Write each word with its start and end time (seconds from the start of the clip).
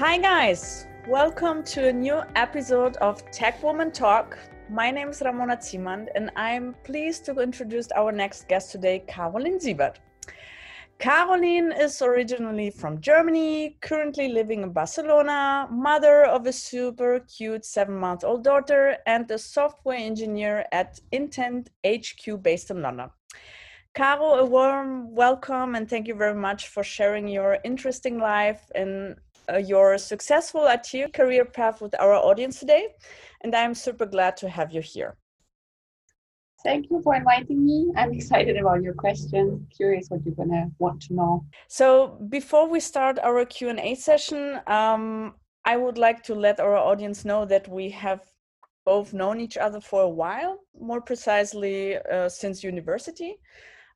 Hi, 0.00 0.16
guys. 0.16 0.86
Welcome 1.06 1.62
to 1.64 1.88
a 1.88 1.92
new 1.92 2.22
episode 2.34 2.96
of 3.02 3.22
Tech 3.32 3.62
Woman 3.62 3.92
Talk. 3.92 4.38
My 4.70 4.90
name 4.90 5.10
is 5.10 5.20
Ramona 5.20 5.58
Ziemand, 5.58 6.06
and 6.14 6.30
I'm 6.36 6.74
pleased 6.84 7.26
to 7.26 7.38
introduce 7.38 7.92
our 7.92 8.10
next 8.10 8.48
guest 8.48 8.72
today, 8.72 9.04
Karolin 9.06 9.60
Siebert. 9.60 10.00
Karolin 10.98 11.78
is 11.78 12.00
originally 12.00 12.70
from 12.70 13.02
Germany, 13.02 13.76
currently 13.82 14.28
living 14.28 14.62
in 14.62 14.72
Barcelona, 14.72 15.68
mother 15.70 16.24
of 16.24 16.46
a 16.46 16.52
super 16.54 17.20
cute 17.36 17.66
seven 17.66 17.96
month 17.96 18.24
old 18.24 18.42
daughter, 18.42 18.96
and 19.04 19.30
a 19.30 19.36
software 19.36 19.98
engineer 19.98 20.64
at 20.72 20.98
Intent 21.12 21.68
HQ 21.86 22.42
based 22.42 22.70
in 22.70 22.80
London. 22.80 23.10
Caro, 23.92 24.36
a 24.36 24.46
warm 24.46 25.14
welcome 25.14 25.74
and 25.74 25.90
thank 25.90 26.08
you 26.08 26.14
very 26.14 26.34
much 26.34 26.68
for 26.68 26.82
sharing 26.82 27.28
your 27.28 27.58
interesting 27.64 28.18
life 28.18 28.70
and 28.74 29.16
your 29.58 29.98
successful 29.98 30.66
IT 30.66 31.12
career 31.12 31.44
path 31.44 31.80
with 31.80 31.94
our 32.00 32.14
audience 32.14 32.60
today. 32.60 32.88
And 33.42 33.54
I'm 33.54 33.74
super 33.74 34.06
glad 34.06 34.36
to 34.38 34.48
have 34.48 34.72
you 34.72 34.80
here. 34.80 35.16
Thank 36.62 36.90
you 36.90 37.00
for 37.02 37.14
inviting 37.14 37.64
me. 37.64 37.90
I'm 37.96 38.12
excited 38.12 38.56
about 38.58 38.82
your 38.82 38.92
questions. 38.92 39.66
Curious 39.74 40.08
what 40.10 40.20
you're 40.26 40.34
gonna 40.34 40.70
want 40.78 41.00
to 41.02 41.14
know. 41.14 41.44
So 41.68 42.18
before 42.28 42.68
we 42.68 42.80
start 42.80 43.18
our 43.18 43.44
Q 43.46 43.70
and 43.70 43.80
A 43.80 43.94
session, 43.94 44.60
um, 44.66 45.34
I 45.64 45.76
would 45.76 45.96
like 45.96 46.22
to 46.24 46.34
let 46.34 46.60
our 46.60 46.76
audience 46.76 47.24
know 47.24 47.46
that 47.46 47.66
we 47.68 47.90
have 47.90 48.20
both 48.84 49.12
known 49.14 49.40
each 49.40 49.56
other 49.56 49.80
for 49.80 50.02
a 50.02 50.08
while, 50.08 50.58
more 50.78 51.00
precisely 51.00 51.96
uh, 51.96 52.28
since 52.28 52.64
university. 52.64 53.38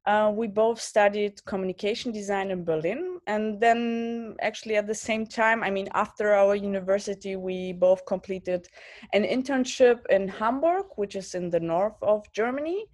Uh, 0.07 0.31
we 0.35 0.47
both 0.47 0.81
studied 0.81 1.43
communication 1.47 2.13
design 2.13 2.51
in 2.51 2.63
Berlin. 2.63 3.21
And 3.27 3.59
then, 3.59 4.37
actually, 4.43 4.77
at 4.77 4.87
the 4.87 4.95
same 4.95 5.27
time, 5.27 5.63
I 5.63 5.71
mean, 5.71 5.88
after 5.95 6.35
our 6.35 6.55
university, 6.55 7.37
we 7.37 7.73
both 7.73 8.05
completed 8.05 8.69
an 9.15 9.24
internship 9.24 10.05
in 10.11 10.29
Hamburg, 10.29 10.87
which 10.96 11.16
is 11.16 11.35
in 11.35 11.49
the 11.49 11.61
north 11.61 11.96
of 12.02 12.30
Germany. 12.33 12.87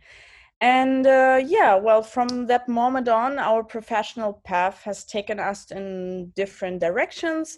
And 0.61 1.07
uh, 1.07 1.41
yeah, 1.45 1.75
well, 1.75 2.03
from 2.03 2.47
that 2.47 2.69
moment 2.69 3.09
on, 3.09 3.39
our 3.39 3.65
professional 3.65 4.35
path 4.45 4.83
has 4.83 5.05
taken 5.05 5.41
us 5.41 5.71
in 5.71 6.31
different 6.37 6.81
directions. 6.81 7.57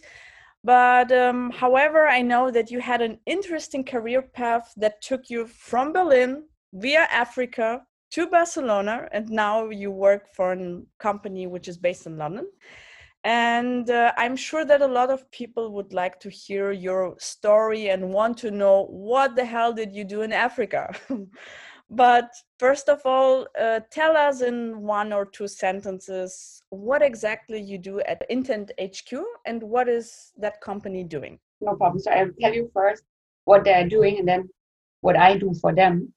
But 0.64 1.10
um, 1.10 1.50
however, 1.50 2.06
I 2.06 2.22
know 2.22 2.50
that 2.52 2.70
you 2.70 2.80
had 2.80 3.02
an 3.02 3.18
interesting 3.26 3.84
career 3.84 4.22
path 4.22 4.72
that 4.76 5.02
took 5.02 5.28
you 5.28 5.46
from 5.46 5.92
Berlin 5.92 6.44
via 6.72 7.08
Africa 7.10 7.82
to 8.12 8.26
Barcelona, 8.26 9.08
and 9.12 9.28
now 9.30 9.70
you 9.70 9.90
work 9.90 10.28
for 10.34 10.52
a 10.52 10.80
company 10.98 11.46
which 11.46 11.66
is 11.66 11.78
based 11.78 12.06
in 12.06 12.18
London. 12.18 12.46
And 13.24 13.88
uh, 13.88 14.12
I'm 14.16 14.36
sure 14.36 14.64
that 14.64 14.82
a 14.82 14.86
lot 14.86 15.10
of 15.10 15.30
people 15.30 15.72
would 15.72 15.92
like 15.92 16.18
to 16.20 16.28
hear 16.28 16.72
your 16.72 17.14
story 17.18 17.90
and 17.90 18.12
want 18.12 18.36
to 18.38 18.50
know 18.50 18.86
what 18.90 19.36
the 19.36 19.44
hell 19.44 19.72
did 19.72 19.94
you 19.94 20.04
do 20.04 20.22
in 20.22 20.32
Africa? 20.32 20.92
but 21.90 22.30
first 22.58 22.88
of 22.88 23.00
all, 23.04 23.46
uh, 23.58 23.80
tell 23.90 24.16
us 24.16 24.42
in 24.42 24.82
one 24.82 25.12
or 25.12 25.24
two 25.24 25.46
sentences 25.46 26.62
what 26.70 27.00
exactly 27.00 27.60
you 27.60 27.78
do 27.78 28.00
at 28.00 28.26
Intent 28.28 28.72
HQ 28.80 29.12
and 29.46 29.62
what 29.62 29.88
is 29.88 30.32
that 30.36 30.60
company 30.60 31.04
doing? 31.04 31.38
No 31.60 31.76
problem. 31.76 32.00
So 32.00 32.10
I'll 32.10 32.30
tell 32.40 32.52
you 32.52 32.70
first 32.74 33.04
what 33.44 33.62
they're 33.64 33.88
doing 33.88 34.18
and 34.18 34.26
then 34.26 34.48
what 35.00 35.16
I 35.16 35.36
do 35.36 35.54
for 35.60 35.72
them. 35.72 36.12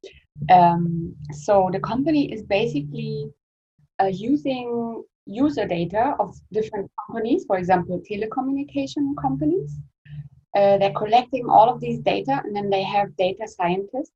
Um, 0.51 1.15
so 1.31 1.69
the 1.71 1.79
company 1.79 2.31
is 2.31 2.43
basically 2.43 3.29
uh, 4.01 4.07
using 4.07 5.03
user 5.25 5.65
data 5.65 6.15
of 6.19 6.35
different 6.51 6.91
companies, 7.07 7.45
for 7.45 7.57
example, 7.57 8.01
telecommunication 8.09 9.15
companies. 9.21 9.77
Uh, 10.55 10.77
they're 10.77 10.93
collecting 10.93 11.49
all 11.49 11.69
of 11.69 11.81
these 11.81 11.99
data 11.99 12.41
and 12.43 12.55
then 12.55 12.69
they 12.69 12.83
have 12.83 13.15
data 13.17 13.47
scientists 13.47 14.11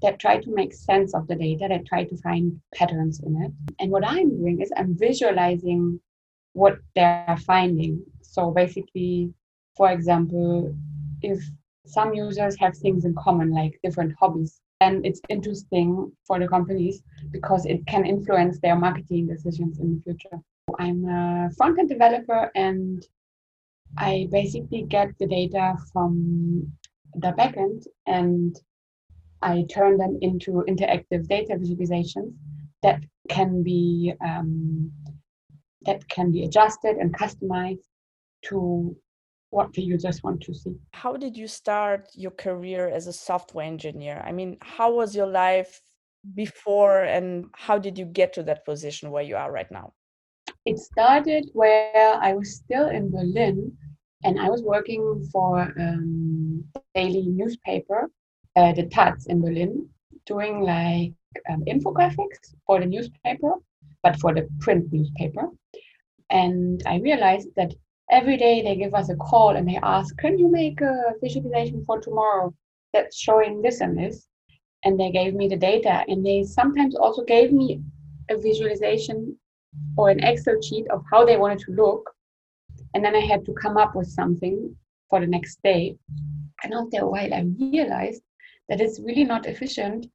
that 0.00 0.18
try 0.18 0.38
to 0.38 0.54
make 0.54 0.74
sense 0.74 1.14
of 1.14 1.26
the 1.28 1.34
data, 1.34 1.66
that 1.68 1.86
try 1.86 2.04
to 2.04 2.16
find 2.18 2.60
patterns 2.74 3.20
in 3.24 3.40
it. 3.42 3.52
And 3.80 3.90
what 3.90 4.06
I'm 4.06 4.36
doing 4.36 4.60
is 4.60 4.72
I'm 4.76 4.96
visualizing 4.96 6.00
what 6.52 6.78
they're 6.94 7.38
finding. 7.46 8.04
So 8.20 8.50
basically, 8.50 9.32
for 9.76 9.90
example, 9.90 10.74
if 11.22 11.42
some 11.86 12.14
users 12.14 12.56
have 12.58 12.76
things 12.76 13.04
in 13.04 13.14
common, 13.14 13.52
like 13.52 13.78
different 13.82 14.14
hobbies, 14.18 14.60
and 14.82 15.06
it's 15.06 15.20
interesting 15.28 16.10
for 16.26 16.38
the 16.38 16.48
companies 16.48 17.02
because 17.30 17.66
it 17.66 17.80
can 17.86 18.04
influence 18.04 18.58
their 18.58 18.76
marketing 18.76 19.26
decisions 19.26 19.78
in 19.78 19.88
the 19.94 20.02
future. 20.02 20.38
I'm 20.78 21.00
a 21.08 21.50
front-end 21.56 21.88
developer 21.88 22.50
and 22.54 23.06
I 23.96 24.28
basically 24.30 24.82
get 24.82 25.08
the 25.18 25.26
data 25.26 25.76
from 25.92 26.12
the 27.14 27.32
backend 27.38 27.86
and 28.06 28.58
I 29.42 29.64
turn 29.76 29.98
them 29.98 30.18
into 30.20 30.64
interactive 30.72 31.28
data 31.28 31.54
visualizations 31.62 32.32
that 32.82 33.00
can 33.28 33.62
be 33.62 34.12
um, 34.24 34.90
that 35.86 36.08
can 36.08 36.30
be 36.30 36.44
adjusted 36.44 36.96
and 36.96 37.16
customized 37.22 37.88
to 38.48 38.96
what 39.52 39.72
the 39.74 39.82
users 39.82 40.22
want 40.22 40.40
to 40.40 40.54
see. 40.54 40.74
How 40.92 41.14
did 41.16 41.36
you 41.36 41.46
start 41.46 42.08
your 42.14 42.30
career 42.30 42.88
as 42.88 43.06
a 43.06 43.12
software 43.12 43.66
engineer? 43.66 44.22
I 44.26 44.32
mean, 44.32 44.56
how 44.62 44.94
was 44.94 45.14
your 45.14 45.26
life 45.26 45.80
before 46.34 47.02
and 47.02 47.46
how 47.54 47.78
did 47.78 47.98
you 47.98 48.06
get 48.06 48.32
to 48.34 48.42
that 48.44 48.64
position 48.64 49.10
where 49.10 49.22
you 49.22 49.36
are 49.36 49.52
right 49.52 49.70
now? 49.70 49.92
It 50.64 50.78
started 50.78 51.50
where 51.52 52.14
I 52.28 52.32
was 52.32 52.56
still 52.56 52.88
in 52.88 53.10
Berlin 53.10 53.76
and 54.24 54.40
I 54.40 54.48
was 54.48 54.62
working 54.62 55.28
for 55.30 55.60
um, 55.78 56.64
daily 56.94 57.26
newspaper, 57.26 58.10
uh, 58.56 58.72
the 58.72 58.84
Taz 58.84 59.26
in 59.26 59.42
Berlin, 59.42 59.86
doing 60.24 60.62
like 60.62 61.12
um, 61.50 61.62
infographics 61.68 62.54
for 62.66 62.80
the 62.80 62.86
newspaper, 62.86 63.52
but 64.02 64.16
for 64.16 64.32
the 64.32 64.48
print 64.60 64.90
newspaper. 64.90 65.48
And 66.30 66.82
I 66.86 66.96
realized 67.00 67.48
that 67.56 67.74
every 68.12 68.36
day 68.36 68.62
they 68.62 68.76
give 68.76 68.94
us 68.94 69.08
a 69.08 69.16
call 69.16 69.56
and 69.56 69.66
they 69.66 69.78
ask, 69.82 70.16
Can 70.18 70.38
you 70.38 70.48
make 70.48 70.80
a 70.80 71.14
visualization 71.20 71.84
for 71.84 72.00
tomorrow 72.00 72.54
that's 72.92 73.18
showing 73.18 73.62
this 73.62 73.80
and 73.80 73.98
this? 73.98 74.28
And 74.84 75.00
they 75.00 75.10
gave 75.10 75.34
me 75.34 75.48
the 75.48 75.56
data. 75.56 76.04
And 76.06 76.24
they 76.24 76.44
sometimes 76.44 76.94
also 76.94 77.24
gave 77.24 77.52
me 77.52 77.80
a 78.30 78.36
visualization 78.36 79.36
or 79.96 80.10
an 80.10 80.22
Excel 80.22 80.60
sheet 80.60 80.86
of 80.90 81.02
how 81.10 81.24
they 81.24 81.38
wanted 81.38 81.60
to 81.60 81.72
look. 81.72 82.10
And 82.94 83.04
then 83.04 83.16
I 83.16 83.20
had 83.20 83.44
to 83.46 83.54
come 83.54 83.76
up 83.76 83.96
with 83.96 84.08
something 84.08 84.76
for 85.08 85.20
the 85.20 85.26
next 85.26 85.58
day. 85.64 85.96
And 86.62 86.74
after 86.74 86.98
a 87.00 87.08
while, 87.08 87.32
I 87.32 87.46
realized 87.58 88.22
that 88.68 88.80
it's 88.80 89.00
really 89.00 89.24
not 89.24 89.46
efficient 89.46 90.06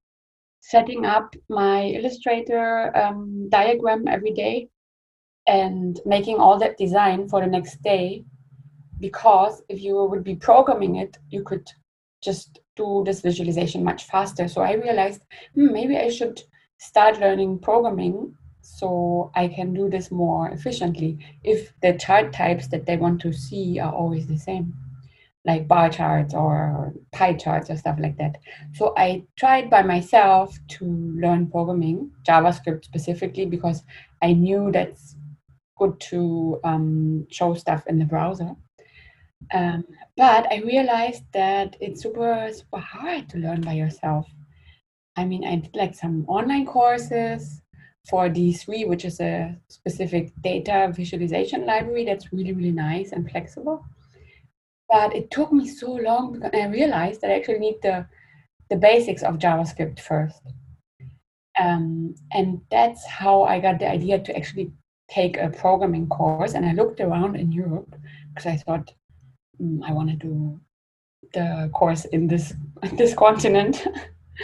setting 0.60 1.06
up 1.06 1.34
my 1.50 1.86
Illustrator 1.86 2.96
um, 2.96 3.48
diagram 3.50 4.08
every 4.08 4.32
day 4.32 4.68
and 5.48 6.00
making 6.06 6.38
all 6.38 6.60
that 6.60 6.78
design 6.78 7.28
for 7.28 7.42
the 7.42 7.48
next 7.48 7.82
day 7.82 8.24
because 9.00 9.62
if 9.70 9.82
you 9.82 10.06
would 10.06 10.24
be 10.24 10.36
programming 10.36 10.96
it 10.96 11.18
you 11.30 11.44
could 11.44 11.68
just 12.22 12.60
do 12.76 13.04
this 13.06 13.22
visualization 13.22 13.84
much 13.84 14.04
faster 14.06 14.48
so 14.48 14.62
i 14.62 14.74
realized 14.74 15.22
hmm, 15.56 15.72
maybe 15.72 15.98
i 15.98 16.10
should 16.10 16.42
start 16.78 17.20
learning 17.20 17.58
programming 17.60 18.34
so 18.62 19.32
i 19.36 19.48
can 19.48 19.74
do 19.74 19.90
this 19.90 20.12
more 20.12 20.50
efficiently 20.50 21.18
if 21.44 21.74
the 21.82 21.94
chart 21.94 22.34
types 22.34 22.68
that 22.68 22.86
they 22.86 22.98
want 22.98 23.22
to 23.22 23.32
see 23.32 23.80
are 23.80 23.94
always 23.94 24.28
the 24.28 24.38
same 24.38 24.74
like 25.48 25.68
bar 25.68 25.90
charts 25.90 26.34
or 26.34 26.94
pie 27.14 27.34
charts 27.34 27.70
or 27.70 27.78
stuff 27.78 27.98
like 28.00 28.18
that. 28.18 28.36
So 28.74 28.94
I 28.98 29.24
tried 29.38 29.70
by 29.70 29.82
myself 29.82 30.60
to 30.72 30.86
learn 30.86 31.50
programming, 31.50 32.12
JavaScript 32.28 32.84
specifically, 32.84 33.46
because 33.46 33.84
I 34.22 34.34
knew 34.34 34.72
that's 34.74 35.16
good 35.78 36.00
to 36.10 36.60
um, 36.64 37.28
show 37.30 37.54
stuff 37.54 37.86
in 37.88 38.00
the 38.00 38.06
browser. 38.06 38.56
Um, 39.54 39.86
but 40.16 40.52
I 40.52 40.62
realized 40.66 41.24
that 41.34 41.78
it's 41.80 42.02
super, 42.02 42.50
super 42.52 42.80
hard 42.80 43.30
to 43.30 43.38
learn 43.38 43.62
by 43.62 43.74
yourself. 43.74 44.28
I 45.16 45.26
mean, 45.26 45.46
I 45.46 45.58
did 45.58 45.76
like 45.76 45.96
some 45.96 46.26
online 46.28 46.66
courses 46.66 47.62
for 48.10 48.30
D3, 48.30 48.88
which 48.88 49.06
is 49.06 49.20
a 49.20 49.56
specific 49.68 50.32
data 50.42 50.92
visualization 50.96 51.66
library 51.66 52.06
that's 52.06 52.32
really, 52.32 52.54
really 52.54 52.72
nice 52.72 53.12
and 53.12 53.30
flexible. 53.30 53.84
But 54.90 55.16
it 55.16 55.30
took 55.32 55.52
me 55.52 55.68
so 55.68 55.92
long 55.92 56.34
because 56.34 56.52
I 56.54 56.68
realized 56.68 57.22
that 57.22 57.32
I 57.32 57.36
actually 57.36 57.60
need 57.60 57.78
the, 57.82 58.08
the 58.70 58.78
basics 58.78 59.24
of 59.24 59.38
JavaScript 59.38 60.00
first. 60.00 60.42
Um, 61.60 62.16
and 62.32 62.62
that's 62.72 63.06
how 63.06 63.44
I 63.44 63.60
got 63.60 63.80
the 63.80 63.90
idea 63.90 64.20
to 64.20 64.38
actually 64.38 64.72
take 65.10 65.38
a 65.38 65.50
programming 65.50 66.08
course 66.08 66.54
and 66.54 66.66
I 66.66 66.74
looked 66.74 67.00
around 67.00 67.36
in 67.36 67.52
Europe 67.52 67.96
because 68.30 68.46
I 68.46 68.58
thought 68.58 68.94
mm, 69.62 69.82
I 69.84 69.92
want 69.94 70.10
to 70.10 70.16
do 70.16 70.60
the 71.34 71.70
course 71.74 72.06
in 72.06 72.28
this 72.28 72.54
this 72.94 73.14
continent. 73.14 73.86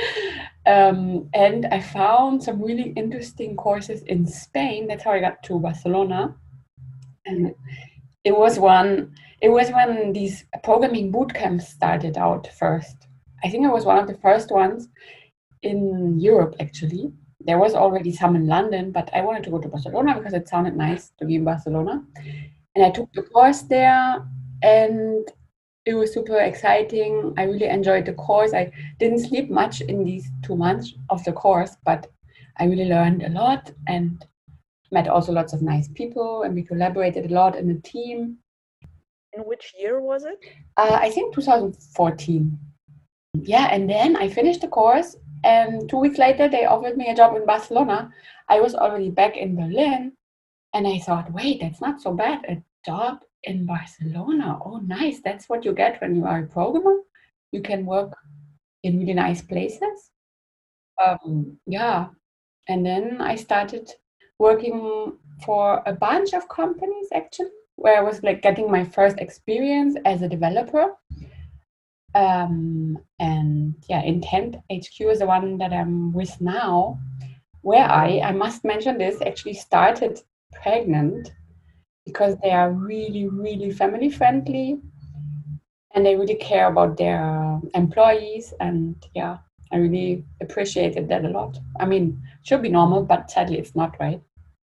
um, 0.66 1.30
and 1.34 1.66
I 1.68 1.82
found 1.82 2.44
some 2.44 2.62
really 2.62 2.94
interesting 2.96 3.56
courses 3.56 4.02
in 4.04 4.26
Spain. 4.26 4.88
That's 4.88 5.04
how 5.04 5.12
I 5.12 5.20
got 5.20 5.44
to 5.44 5.60
Barcelona. 5.60 6.36
And 7.26 7.54
it 8.24 8.38
was 8.38 8.60
one. 8.60 9.14
It 9.42 9.50
was 9.50 9.70
when 9.72 10.14
these 10.14 10.46
programming 10.64 11.12
boot 11.12 11.34
camps 11.34 11.68
started 11.68 12.18
out 12.18 12.48
first. 12.48 13.08
I 13.44 13.50
think 13.50 13.66
it 13.66 13.74
was 13.74 13.86
one 13.86 14.00
of 14.00 14.08
the 14.08 14.18
first 14.18 14.52
ones 14.52 14.88
in 15.62 16.20
Europe 16.20 16.56
actually. 16.60 17.12
There 17.46 17.60
was 17.60 17.74
already 17.74 18.12
some 18.12 18.36
in 18.36 18.48
London, 18.48 18.92
but 18.92 19.10
I 19.14 19.22
wanted 19.22 19.44
to 19.44 19.50
go 19.50 19.60
to 19.60 19.68
Barcelona 19.68 20.16
because 20.16 20.34
it 20.34 20.48
sounded 20.48 20.76
nice 20.76 21.12
to 21.18 21.26
be 21.26 21.36
in 21.36 21.44
Barcelona. 21.44 22.04
And 22.76 22.86
I 22.86 22.90
took 22.90 23.12
the 23.14 23.24
course 23.24 23.64
there 23.64 24.26
and 24.62 25.30
it 25.86 25.94
was 25.94 26.14
super 26.14 26.40
exciting. 26.40 27.34
I 27.38 27.44
really 27.44 27.68
enjoyed 27.68 28.06
the 28.06 28.14
course. 28.14 28.54
I 28.54 28.72
didn't 29.00 29.28
sleep 29.28 29.50
much 29.50 29.82
in 29.82 30.04
these 30.06 30.30
two 30.42 30.56
months 30.56 30.94
of 31.10 31.24
the 31.26 31.34
course, 31.34 31.76
but 31.86 32.10
I 32.58 32.66
really 32.66 32.86
learned 32.86 33.24
a 33.24 33.30
lot 33.30 33.72
and 33.88 34.26
met 34.92 35.08
also 35.08 35.34
lots 35.34 35.54
of 35.54 35.62
nice 35.62 35.90
people 35.90 36.44
and 36.44 36.56
we 36.56 36.64
collaborated 36.64 37.30
a 37.30 37.34
lot 37.34 37.58
in 37.58 37.68
the 37.68 37.82
team. 37.82 38.38
In 39.34 39.42
which 39.42 39.74
year 39.78 40.00
was 40.00 40.24
it? 40.24 40.40
Uh, 40.78 40.98
I 41.02 41.10
think 41.10 41.34
2014. 41.34 42.58
Yeah, 43.42 43.68
and 43.72 43.90
then 43.90 44.16
I 44.16 44.30
finished 44.30 44.62
the 44.62 44.68
course, 44.68 45.16
and 45.44 45.90
two 45.90 45.98
weeks 45.98 46.18
later, 46.18 46.48
they 46.48 46.66
offered 46.66 46.98
me 46.98 47.08
a 47.08 47.16
job 47.16 47.36
in 47.36 47.46
Barcelona. 47.46 48.12
I 48.50 48.60
was 48.60 48.76
already 48.76 49.10
back 49.10 49.38
in 49.38 49.56
Berlin, 49.56 50.14
and 50.74 50.88
I 50.88 51.00
thought, 51.00 51.32
wait, 51.34 51.62
that's 51.62 51.82
not 51.82 52.02
so 52.02 52.14
bad. 52.14 52.46
A 52.48 52.62
job 52.86 53.20
in 53.44 53.66
Barcelona. 53.66 54.60
Oh, 54.64 54.78
nice. 54.78 55.22
That's 55.24 55.50
what 55.50 55.66
you 55.66 55.74
get 55.74 56.02
when 56.02 56.16
you 56.16 56.26
are 56.26 56.40
a 56.40 56.48
programmer. 56.48 56.98
You 57.52 57.62
can 57.62 57.86
work 57.86 58.16
in 58.84 59.00
really 59.00 59.14
nice 59.14 59.42
places. 59.42 60.12
Um, 61.04 61.58
yeah. 61.66 62.08
And 62.68 62.86
then 62.86 63.22
I 63.22 63.36
started 63.36 63.90
working 64.40 65.14
for 65.46 65.84
a 65.86 65.94
bunch 65.94 66.34
of 66.34 66.48
companies 66.50 67.08
actually, 67.14 67.50
where 67.76 67.98
I 67.98 68.02
was 68.02 68.24
like 68.24 68.42
getting 68.42 68.72
my 68.72 68.84
first 68.84 69.20
experience 69.20 69.98
as 70.06 70.22
a 70.22 70.30
developer. 70.30 70.94
Um, 72.16 72.98
and 73.20 73.76
yeah, 73.90 74.02
Intent 74.02 74.58
HQ 74.72 75.02
is 75.02 75.20
the 75.20 75.26
one 75.26 75.58
that 75.58 75.74
I'm 75.74 76.14
with 76.14 76.40
now, 76.40 77.00
where 77.62 77.90
I, 77.90 78.20
I 78.20 78.32
must 78.32 78.64
mention 78.64 78.98
this, 78.98 79.22
actually 79.22 79.56
started 79.56 80.22
pregnant 80.62 81.32
because 82.06 82.38
they 82.44 82.52
are 82.52 82.72
really, 82.72 83.28
really 83.28 83.72
family 83.72 84.10
friendly 84.10 84.80
and 85.96 86.06
they 86.06 86.16
really 86.16 86.36
care 86.36 86.68
about 86.68 86.98
their 86.98 87.60
employees. 87.74 88.54
And 88.60 88.96
yeah, 89.16 89.38
I 89.72 89.78
really 89.78 90.26
appreciated 90.42 91.08
that 91.10 91.26
a 91.26 91.30
lot. 91.30 91.58
I 91.80 91.86
mean, 91.86 92.22
should 92.44 92.62
be 92.62 92.70
normal, 92.70 93.04
but 93.04 93.32
sadly 93.32 93.58
it's 93.58 93.76
not, 93.76 93.96
right? 94.00 94.22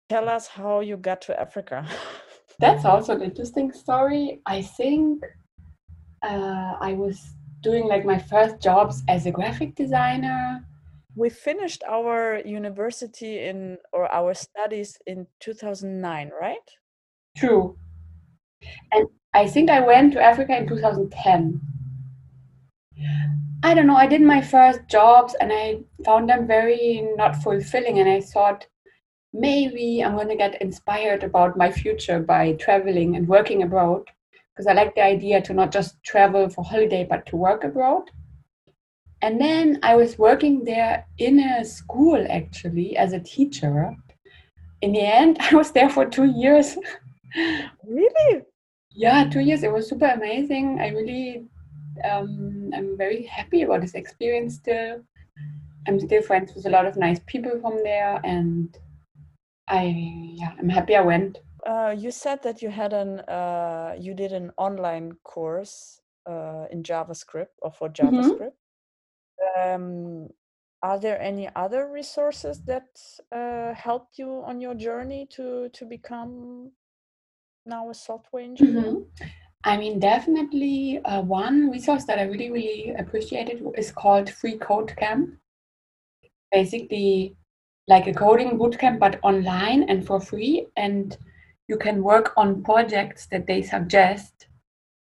Tell 0.09 0.29
us 0.29 0.47
how 0.47 0.81
you 0.81 0.97
got 0.97 1.21
to 1.23 1.39
Africa. 1.39 1.87
That's 2.61 2.85
also 2.85 3.15
an 3.15 3.23
interesting 3.23 3.73
story. 3.73 4.41
I 4.47 4.63
think 4.63 5.25
uh, 6.23 6.77
I 6.81 6.93
was 6.95 7.35
doing 7.61 7.87
like 7.87 8.05
my 8.05 8.19
first 8.19 8.61
jobs 8.61 9.03
as 9.09 9.27
a 9.27 9.31
graphic 9.31 9.75
designer. 9.75 10.65
We 11.17 11.31
finished 11.31 11.83
our 11.89 12.41
university 12.45 13.41
in 13.41 13.79
or 13.93 14.13
our 14.13 14.35
studies 14.35 14.99
in 15.07 15.27
2009, 15.41 16.31
right? 16.41 16.59
True. 17.37 17.77
And 18.93 19.09
I 19.35 19.47
think 19.47 19.71
I 19.71 19.81
went 19.81 20.13
to 20.13 20.23
Africa 20.23 20.57
in 20.57 20.69
2010. 20.69 21.61
I 23.65 23.75
don't 23.75 23.87
know, 23.89 23.97
I 23.97 24.07
did 24.07 24.23
my 24.23 24.41
first 24.41 24.81
jobs 24.89 25.35
and 25.41 25.53
I 25.53 25.81
found 26.05 26.29
them 26.29 26.47
very 26.47 27.09
not 27.17 27.43
fulfilling. 27.43 27.99
And 27.99 28.09
I 28.09 28.21
thought 28.21 28.67
maybe 29.33 30.03
I'm 30.05 30.15
going 30.15 30.29
to 30.29 30.37
get 30.37 30.63
inspired 30.63 31.25
about 31.25 31.57
my 31.57 31.71
future 31.71 32.21
by 32.21 32.53
traveling 32.53 33.17
and 33.17 33.27
working 33.27 33.63
abroad 33.63 34.09
because 34.59 34.67
I 34.67 34.73
like 34.73 34.97
the 34.97 35.03
idea 35.03 35.41
to 35.43 35.55
not 35.55 35.71
just 35.71 36.03
travel 36.03 36.49
for 36.49 36.65
holiday 36.65 37.07
but 37.09 37.25
to 37.27 37.37
work 37.37 37.63
abroad. 37.63 38.11
And 39.23 39.41
then 39.41 39.79
I 39.85 39.95
was 39.95 40.19
working 40.19 40.65
there 40.65 41.07
in 41.19 41.39
a 41.39 41.65
school 41.65 42.27
actually 42.29 42.97
as 42.97 43.13
a 43.13 43.21
teacher. 43.21 43.95
In 44.83 44.93
the 44.93 45.01
end, 45.01 45.37
I 45.41 45.55
was 45.55 45.71
there 45.71 45.89
for 45.89 46.07
two 46.07 46.25
years. 46.25 46.77
Really? 47.87 48.43
Yeah, 48.91 49.29
two 49.31 49.41
years. 49.41 49.63
It 49.63 49.73
was 49.73 49.89
super 49.89 50.07
amazing. 50.07 50.81
I 50.81 50.89
really, 50.89 51.47
um, 52.05 52.71
I'm 52.75 52.97
very 52.97 53.23
happy 53.27 53.63
about 53.63 53.83
this 53.83 53.95
experience 53.95 54.57
still. 54.57 55.03
I'm 55.87 56.01
still 56.01 56.23
friends 56.23 56.53
with 56.55 56.67
a 56.67 56.71
lot 56.71 56.87
of 56.87 56.97
nice 56.97 57.21
people 57.27 57.61
from 57.61 57.83
there, 57.85 58.21
and 58.25 58.77
I, 59.69 59.85
yeah, 60.35 60.53
I'm 60.59 60.69
happy 60.69 60.97
I 60.97 61.01
went. 61.01 61.39
Uh, 61.67 61.95
you 61.97 62.11
said 62.11 62.43
that 62.43 62.63
you 62.63 62.71
had 62.71 62.93
an, 62.93 63.21
uh, 63.21 63.95
you 63.99 64.15
did 64.15 64.33
an 64.33 64.53
online 64.57 65.13
course 65.25 66.01
uh, 66.27 66.67
in 66.71 66.83
JavaScript 66.83 67.57
or 67.63 67.71
for 67.73 67.89
Mm-hmm. 68.03 68.39
JavaScript. 68.41 68.53
Um, 69.59 70.29
are 70.83 70.99
there 70.99 71.21
any 71.21 71.49
other 71.57 71.89
resources 71.91 72.63
that 72.67 73.01
uh, 73.33 73.75
helped 73.75 74.19
you 74.19 74.43
on 74.45 74.61
your 74.61 74.75
journey 74.75 75.27
to 75.33 75.69
to 75.71 75.85
become 75.85 76.73
now 77.67 77.91
a 77.91 77.95
software 77.95 78.43
engineer? 78.45 78.95
Mhm. 78.95 79.07
I 79.65 79.77
mean, 79.77 79.99
definitely 79.99 81.01
uh, 81.05 81.23
one 81.23 81.71
resource 81.71 82.05
that 82.05 82.19
I 82.19 82.23
really, 82.23 82.51
really 82.51 82.95
appreciated 82.95 83.65
is 83.77 83.91
called 83.91 84.31
Free 84.31 84.59
Code 84.59 84.95
Camp. 84.97 85.39
Basically, 86.53 87.37
like 87.89 88.07
a 88.07 88.13
coding 88.15 88.59
bootcamp, 88.59 88.99
but 88.99 89.19
online 89.23 89.83
and 89.85 90.07
for 90.07 90.21
free. 90.21 90.67
And 90.77 91.17
you 91.69 91.77
can 91.77 92.03
work 92.03 92.33
on 92.37 92.63
projects 92.65 93.27
that 93.27 93.47
they 93.47 93.63
suggest 93.63 94.47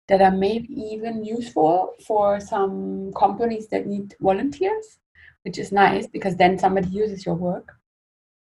that 0.08 0.22
are 0.22 0.32
maybe 0.32 0.74
even 0.74 1.26
useful 1.26 1.94
for 2.06 2.40
some 2.40 3.12
companies 3.14 3.68
that 3.70 3.88
need 3.88 4.16
volunteers, 4.22 5.00
which 5.44 5.58
is 5.58 5.72
nice 5.72 6.08
because 6.08 6.36
then 6.36 6.58
somebody 6.58 6.90
uses 6.90 7.26
your 7.26 7.36
work. 7.36 7.74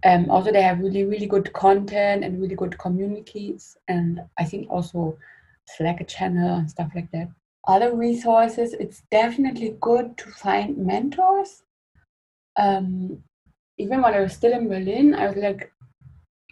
Um, 0.04 0.32
also, 0.32 0.52
they 0.52 0.64
have 0.64 0.80
really, 0.80 1.04
really 1.04 1.28
good 1.28 1.54
content 1.54 2.24
and 2.24 2.42
really 2.42 2.56
good 2.56 2.78
communities, 2.80 3.78
and 3.88 4.22
I 4.40 4.46
think 4.46 4.68
also 4.72 5.18
Slack 5.68 6.08
channel 6.08 6.56
and 6.56 6.70
stuff 6.70 6.92
like 6.96 7.12
that. 7.12 7.30
Other 7.68 7.96
resources, 7.96 8.74
it's 8.74 9.04
definitely 9.12 9.78
good 9.80 10.18
to 10.18 10.32
find 10.32 10.76
mentors. 10.78 11.62
Um, 12.58 13.24
even 13.78 14.02
when 14.02 14.16
I 14.16 14.22
was 14.22 14.34
still 14.34 14.54
in 14.54 14.68
Berlin, 14.68 15.14
I 15.14 15.28
was 15.28 15.38
like 15.38 15.72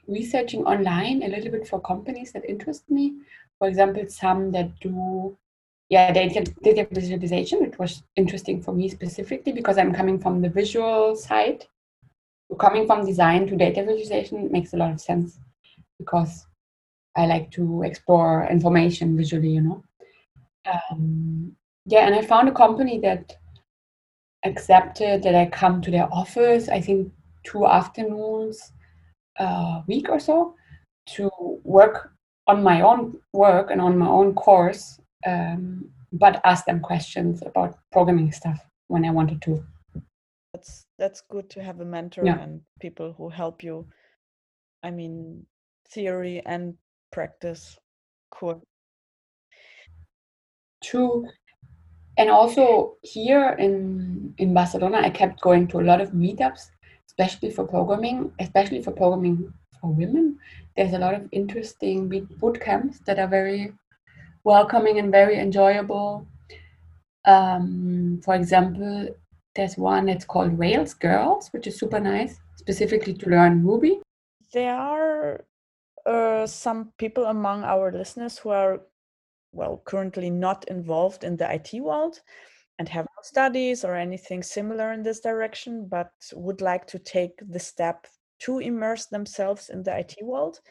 researching 0.10 0.64
online 0.66 1.24
a 1.24 1.28
little 1.28 1.52
bit 1.52 1.68
for 1.68 1.80
companies 1.80 2.32
that 2.34 2.50
interest 2.50 2.90
me. 2.90 3.16
For 3.58 3.68
example, 3.68 4.06
some 4.08 4.52
that 4.52 4.80
do 4.80 5.38
yeah 5.90 6.12
data, 6.12 6.44
data 6.64 6.88
visualization, 6.92 7.62
which 7.62 7.78
was 7.78 8.04
interesting 8.16 8.62
for 8.62 8.74
me 8.74 8.90
specifically 8.90 9.54
because 9.54 9.78
I'm 9.78 9.94
coming 9.94 10.20
from 10.20 10.42
the 10.42 10.50
visual 10.50 11.16
side. 11.16 11.66
Coming 12.60 12.88
from 12.88 13.06
design 13.06 13.46
to 13.48 13.56
data 13.56 13.84
visualization 13.84 14.52
makes 14.52 14.74
a 14.74 14.78
lot 14.78 14.92
of 14.92 15.00
sense 15.00 15.40
because 16.00 16.48
I 17.16 17.28
like 17.28 17.52
to 17.52 17.84
explore 17.84 18.48
information 18.50 19.16
visually, 19.16 19.50
you 19.50 19.62
know. 19.62 19.84
Um, 20.66 21.56
yeah, 21.86 22.08
and 22.08 22.16
I 22.16 22.22
found 22.24 22.50
a 22.50 22.54
company 22.54 23.00
that 23.02 23.38
accepted 24.46 25.22
that 25.24 25.36
I 25.36 25.46
come 25.48 25.82
to 25.82 25.92
their 25.92 26.12
office, 26.12 26.70
I 26.70 26.82
think 26.82 27.12
two 27.44 27.66
afternoons 27.66 28.72
a 29.40 29.84
week 29.88 30.10
or 30.10 30.20
so, 30.20 30.56
to 31.16 31.30
work 31.64 32.12
on 32.48 32.64
my 32.64 32.82
own 32.82 33.20
work 33.34 33.72
and 33.72 33.82
on 33.82 33.98
my 33.98 34.08
own 34.08 34.34
course, 34.34 35.00
um, 35.26 35.90
but 36.14 36.42
ask 36.44 36.66
them 36.66 36.80
questions 36.80 37.42
about 37.46 37.78
programming 37.92 38.32
stuff 38.32 38.60
when 38.88 39.06
I 39.06 39.12
wanted 39.12 39.42
to. 39.44 39.64
That's 40.54 40.86
that's 40.98 41.22
good 41.22 41.50
to 41.52 41.64
have 41.64 41.80
a 41.80 41.86
mentor 41.86 42.26
Yeah. 42.26 42.40
and 42.40 42.62
people 42.82 43.14
who 43.14 43.30
help 43.30 43.64
you. 43.64 43.88
I 44.84 44.92
mean, 44.92 45.46
theory 45.90 46.42
and 46.46 46.76
practice. 47.12 47.78
Cool. 48.32 48.62
True. 50.84 51.28
And 52.18 52.30
also 52.30 52.98
here 53.04 53.56
in 53.60 54.34
in 54.38 54.54
Barcelona, 54.54 55.02
I 55.04 55.10
kept 55.10 55.42
going 55.42 55.68
to 55.68 55.80
a 55.80 55.86
lot 55.86 56.02
of 56.02 56.12
meetups, 56.12 56.72
especially 57.20 57.52
for 57.52 57.68
programming, 57.68 58.32
especially 58.40 58.82
for 58.82 58.92
programming 58.92 59.54
for 59.82 59.92
women. 59.92 60.38
There's 60.76 60.94
a 60.94 61.00
lot 61.00 61.14
of 61.14 61.28
interesting 61.32 62.08
boot 62.40 62.62
camps 62.62 63.00
that 63.06 63.20
are 63.20 63.28
very 63.28 63.74
welcoming 64.46 65.00
and 65.00 65.12
very 65.12 65.38
enjoyable. 65.38 66.26
Um, 67.26 68.22
for 68.24 68.36
example, 68.36 69.10
there's 69.54 69.78
one 69.78 70.06
that's 70.06 70.24
called 70.24 70.58
Rails 70.58 70.94
Girls, 70.94 71.50
which 71.50 71.68
is 71.68 71.78
super 71.78 72.00
nice, 72.00 72.40
specifically 72.56 73.14
to 73.16 73.30
learn 73.30 73.66
Ruby. 73.66 74.00
There 74.54 74.74
are 74.74 75.44
uh, 76.06 76.48
some 76.48 76.94
people 76.98 77.26
among 77.26 77.64
our 77.64 77.92
listeners 77.92 78.38
who 78.38 78.50
are, 78.50 78.80
well, 79.52 79.82
currently 79.84 80.30
not 80.30 80.66
involved 80.70 81.26
in 81.26 81.36
the 81.36 81.54
IT 81.54 81.82
world 81.82 82.22
and 82.80 82.88
have 82.88 83.06
no 83.06 83.22
studies 83.22 83.84
or 83.84 83.96
anything 83.96 84.42
similar 84.42 84.94
in 84.94 85.04
this 85.04 85.20
direction, 85.20 85.86
but 85.86 86.12
would 86.34 86.62
like 86.62 86.88
to 86.88 86.98
take 86.98 87.34
the 87.50 87.60
step 87.60 88.08
to 88.40 88.60
immerse 88.60 89.06
themselves 89.08 89.70
in 89.70 89.84
the 89.84 89.96
IT 89.96 90.16
world. 90.24 90.62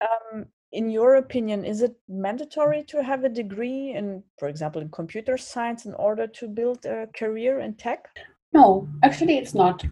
Um, 0.00 0.46
in 0.70 0.88
your 0.88 1.16
opinion, 1.16 1.64
is 1.64 1.82
it 1.82 1.94
mandatory 2.08 2.84
to 2.84 3.02
have 3.02 3.24
a 3.24 3.28
degree 3.28 3.92
in, 3.92 4.22
for 4.38 4.48
example, 4.48 4.80
in 4.80 4.88
computer 4.90 5.36
science 5.36 5.84
in 5.84 5.94
order 5.94 6.28
to 6.28 6.48
build 6.48 6.86
a 6.86 7.08
career 7.08 7.58
in 7.58 7.74
tech? 7.74 8.08
No, 8.52 8.88
actually, 9.02 9.36
it's 9.36 9.54
not. 9.54 9.84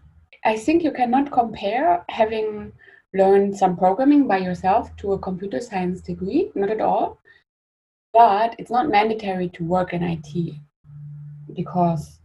I 0.45 0.57
think 0.57 0.85
you 0.85 0.93
cannot 0.93 1.33
compare 1.33 2.05
having 2.09 2.73
learned 3.13 3.57
some 3.57 3.77
programming 3.77 4.29
by 4.29 4.39
yourself 4.39 4.95
to 4.99 5.15
a 5.15 5.19
computer 5.19 5.61
science 5.61 6.01
degree, 6.01 6.53
not 6.55 6.71
at 6.71 6.81
all. 6.81 7.19
But 8.13 8.55
it's 8.59 8.71
not 8.71 8.89
mandatory 8.89 9.49
to 9.51 9.65
work 9.65 9.93
in 9.93 10.03
IT 10.03 10.55
because 11.55 12.21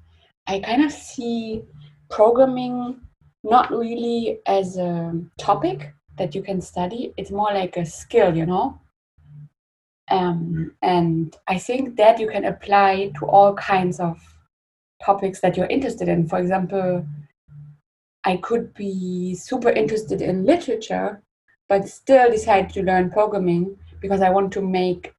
I 0.48 0.60
kind 0.60 0.84
of 0.84 0.92
see 0.92 1.64
programming 2.10 3.02
not 3.44 3.72
really 3.72 4.40
as 4.48 4.78
a 4.78 5.14
topic 5.40 5.94
that 6.18 6.34
you 6.34 6.42
can 6.42 6.62
study. 6.62 7.14
It's 7.18 7.32
more 7.32 7.54
like 7.54 7.78
a 7.78 7.86
skill, 7.86 8.36
you 8.36 8.46
know. 8.46 8.80
Um, 10.10 10.74
and 10.82 11.36
I 11.48 11.58
think 11.58 11.96
that 11.98 12.20
you 12.20 12.30
can 12.30 12.46
apply 12.46 13.12
to 13.20 13.26
all 13.26 13.54
kinds 13.56 14.00
of 14.00 14.20
topics 15.04 15.42
that 15.42 15.58
you're 15.58 15.68
interested 15.68 16.08
in. 16.08 16.28
For 16.28 16.40
example, 16.40 17.06
I 18.24 18.38
could 18.38 18.74
be 18.74 19.36
super 19.36 19.70
interested 19.70 20.22
in 20.22 20.46
literature, 20.46 21.22
but 21.70 21.88
still 21.88 22.32
decide 22.32 22.72
to 22.74 22.84
learn 22.84 23.12
programming 23.12 23.78
because 24.00 24.22
I 24.22 24.30
want 24.30 24.52
to 24.54 24.62
make 24.62 25.14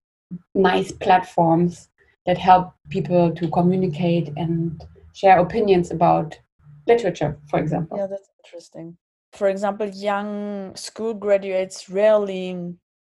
nice 0.55 0.93
platforms 0.93 1.89
that 2.27 2.39
help 2.39 2.73
people 2.89 3.33
to 3.35 3.49
communicate 3.49 4.33
and 4.37 4.85
share 5.13 5.39
opinions 5.39 5.91
about 5.91 6.39
literature, 6.87 7.39
for 7.49 7.59
example. 7.59 7.99
Yeah, 7.99 8.07
that's 8.07 8.29
interesting. 8.45 8.97
For 9.33 9.49
example, 9.49 9.87
young 9.87 10.75
school 10.77 11.15
graduates 11.15 11.89
rarely 11.89 12.75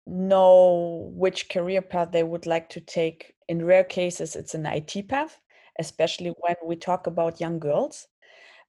know 0.06 1.10
which 1.14 1.48
career 1.48 1.82
path 1.82 2.12
they 2.12 2.22
would 2.22 2.46
like 2.46 2.68
to 2.70 2.80
take. 2.80 3.34
In 3.48 3.64
rare 3.64 3.84
cases, 3.84 4.36
it's 4.36 4.54
an 4.54 4.66
IT 4.66 5.02
path, 5.02 5.40
especially 5.78 6.34
when 6.40 6.56
we 6.64 6.76
talk 6.76 7.06
about 7.06 7.40
young 7.40 7.58
girls. 7.58 8.06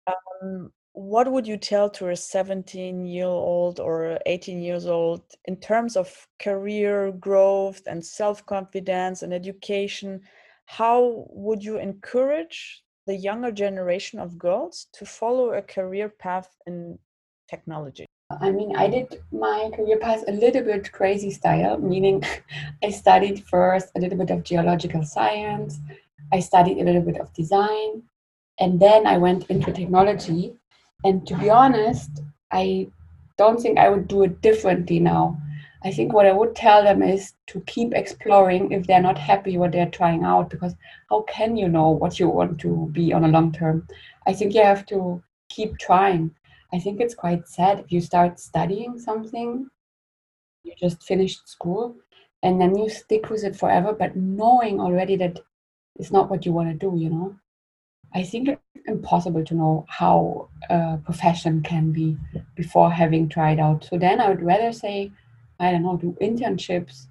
Um, 0.08 0.72
what 1.00 1.32
would 1.32 1.48
you 1.48 1.56
tell 1.56 1.90
to 1.90 2.10
a 2.10 2.16
17 2.16 3.06
year 3.06 3.26
old 3.26 3.80
or 3.80 4.20
18 4.26 4.62
years 4.62 4.86
old 4.86 5.22
in 5.46 5.56
terms 5.56 5.96
of 5.96 6.28
career 6.40 7.14
growth 7.14 7.82
and 7.88 8.06
self 8.06 8.46
confidence 8.46 9.24
and 9.24 9.34
education? 9.34 10.20
How 10.66 11.26
would 11.30 11.64
you 11.64 11.80
encourage 11.80 12.84
the 13.08 13.16
younger 13.16 13.50
generation 13.50 14.20
of 14.20 14.38
girls 14.38 14.88
to 14.94 15.06
follow 15.06 15.54
a 15.54 15.62
career 15.62 16.10
path 16.10 16.50
in 16.68 17.00
technology? 17.50 18.06
I 18.42 18.52
mean, 18.52 18.76
I 18.76 18.90
did 18.90 19.22
my 19.32 19.72
career 19.74 20.00
path 20.00 20.26
a 20.28 20.34
little 20.34 20.64
bit 20.64 20.92
crazy 20.92 21.32
style, 21.32 21.78
meaning 21.78 22.24
I 22.84 22.90
studied 22.90 23.46
first 23.46 23.88
a 23.96 24.02
little 24.02 24.18
bit 24.18 24.32
of 24.32 24.44
geological 24.44 25.04
science, 25.04 25.80
I 26.34 26.42
studied 26.42 26.78
a 26.80 26.84
little 26.84 27.02
bit 27.02 27.22
of 27.22 27.34
design, 27.34 28.04
and 28.60 28.82
then 28.82 29.08
I 29.08 29.18
went 29.18 29.50
into 29.50 29.72
technology. 29.72 30.60
And 31.04 31.26
to 31.28 31.38
be 31.38 31.50
honest, 31.50 32.10
I 32.52 32.90
don't 33.38 33.60
think 33.62 33.78
I 33.80 33.90
would 33.90 34.08
do 34.08 34.24
it 34.24 34.42
differently 34.42 35.00
now. 35.00 35.42
I 35.84 35.92
think 35.92 36.12
what 36.12 36.26
I 36.26 36.34
would 36.34 36.56
tell 36.56 36.84
them 36.84 37.02
is 37.02 37.34
to 37.48 37.62
keep 37.62 37.94
exploring 37.94 38.74
if 38.74 38.86
they're 38.86 39.02
not 39.02 39.18
happy 39.18 39.58
what 39.58 39.72
they're 39.72 39.90
trying 39.90 40.26
out, 40.26 40.50
because 40.50 40.76
how 41.10 41.22
can 41.22 41.56
you 41.56 41.70
know 41.70 41.90
what 41.90 42.20
you 42.20 42.28
want 42.28 42.60
to 42.62 42.90
be 42.92 43.14
on 43.14 43.24
a 43.24 43.30
long 43.30 43.54
term? 43.54 43.88
I 44.28 44.34
think 44.34 44.54
you 44.54 44.62
have 44.62 44.86
to 44.88 45.24
keep 45.48 45.78
trying. 45.78 46.36
I 46.74 46.80
think 46.80 47.00
it's 47.00 47.16
quite 47.16 47.48
sad 47.48 47.80
if 47.80 47.92
you 47.94 48.02
start 48.02 48.40
studying 48.42 49.00
something, 49.00 49.70
you 50.64 50.74
just 50.78 51.02
finished 51.04 51.48
school, 51.48 51.96
and 52.44 52.60
then 52.60 52.78
you 52.78 52.90
stick 52.90 53.30
with 53.30 53.46
it 53.46 53.56
forever, 53.56 53.94
but 53.94 54.18
knowing 54.18 54.82
already 54.82 55.16
that 55.16 55.40
it's 55.96 56.12
not 56.12 56.30
what 56.30 56.46
you 56.46 56.52
want 56.52 56.70
to 56.70 56.76
do, 56.76 56.98
you 56.98 57.10
know? 57.10 57.36
I 58.14 58.24
think 58.24 58.50
it's 58.50 58.62
impossible 58.88 59.44
to 59.46 59.54
know 59.54 59.86
how 59.88 60.50
a 60.70 60.98
profession 60.98 61.62
can 61.62 61.92
be 61.92 62.18
before 62.56 62.92
having 62.92 63.30
tried 63.30 63.60
out. 63.60 63.86
So 63.86 63.98
then 63.98 64.20
I 64.20 64.30
would 64.30 64.42
rather 64.42 64.72
say, 64.72 65.12
I 65.60 65.72
don't 65.72 65.84
know, 65.84 65.98
do 65.98 66.18
internships 66.22 67.08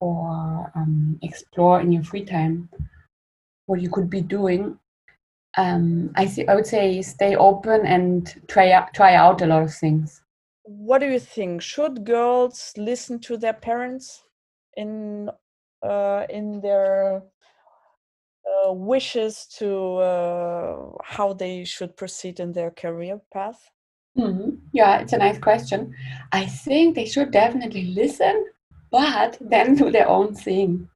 or 0.00 0.70
um, 0.74 1.18
explore 1.22 1.80
in 1.80 1.92
your 1.92 2.04
free 2.04 2.24
time 2.24 2.68
what 3.66 3.80
you 3.80 3.90
could 3.90 4.10
be 4.10 4.20
doing. 4.20 4.78
Um, 5.56 6.10
I, 6.14 6.26
th- 6.26 6.48
I 6.48 6.54
would 6.54 6.66
say 6.66 7.00
stay 7.02 7.34
open 7.36 7.86
and 7.86 8.42
try 8.48 8.70
out, 8.72 8.92
try 8.94 9.14
out 9.14 9.42
a 9.42 9.46
lot 9.46 9.62
of 9.62 9.74
things. 9.74 10.22
What 10.62 10.98
do 10.98 11.06
you 11.06 11.18
think? 11.18 11.62
Should 11.62 12.04
girls 12.04 12.74
listen 12.76 13.18
to 13.20 13.38
their 13.38 13.54
parents 13.54 14.22
in 14.76 15.30
uh, 15.82 16.26
in 16.28 16.60
their 16.60 17.22
uh, 18.48 18.72
wishes 18.72 19.46
to 19.58 19.96
uh, 19.96 20.90
how 21.04 21.32
they 21.32 21.64
should 21.64 21.96
proceed 21.96 22.40
in 22.40 22.52
their 22.52 22.70
career 22.70 23.20
path? 23.32 23.70
Mm-hmm. 24.16 24.56
Yeah, 24.72 24.98
it's 24.98 25.12
a 25.12 25.18
nice 25.18 25.38
question. 25.38 25.94
I 26.32 26.46
think 26.46 26.94
they 26.94 27.06
should 27.06 27.30
definitely 27.30 27.86
listen, 27.86 28.46
but 28.90 29.38
then 29.40 29.74
do 29.74 29.90
their 29.90 30.08
own 30.08 30.34
thing. 30.34 30.88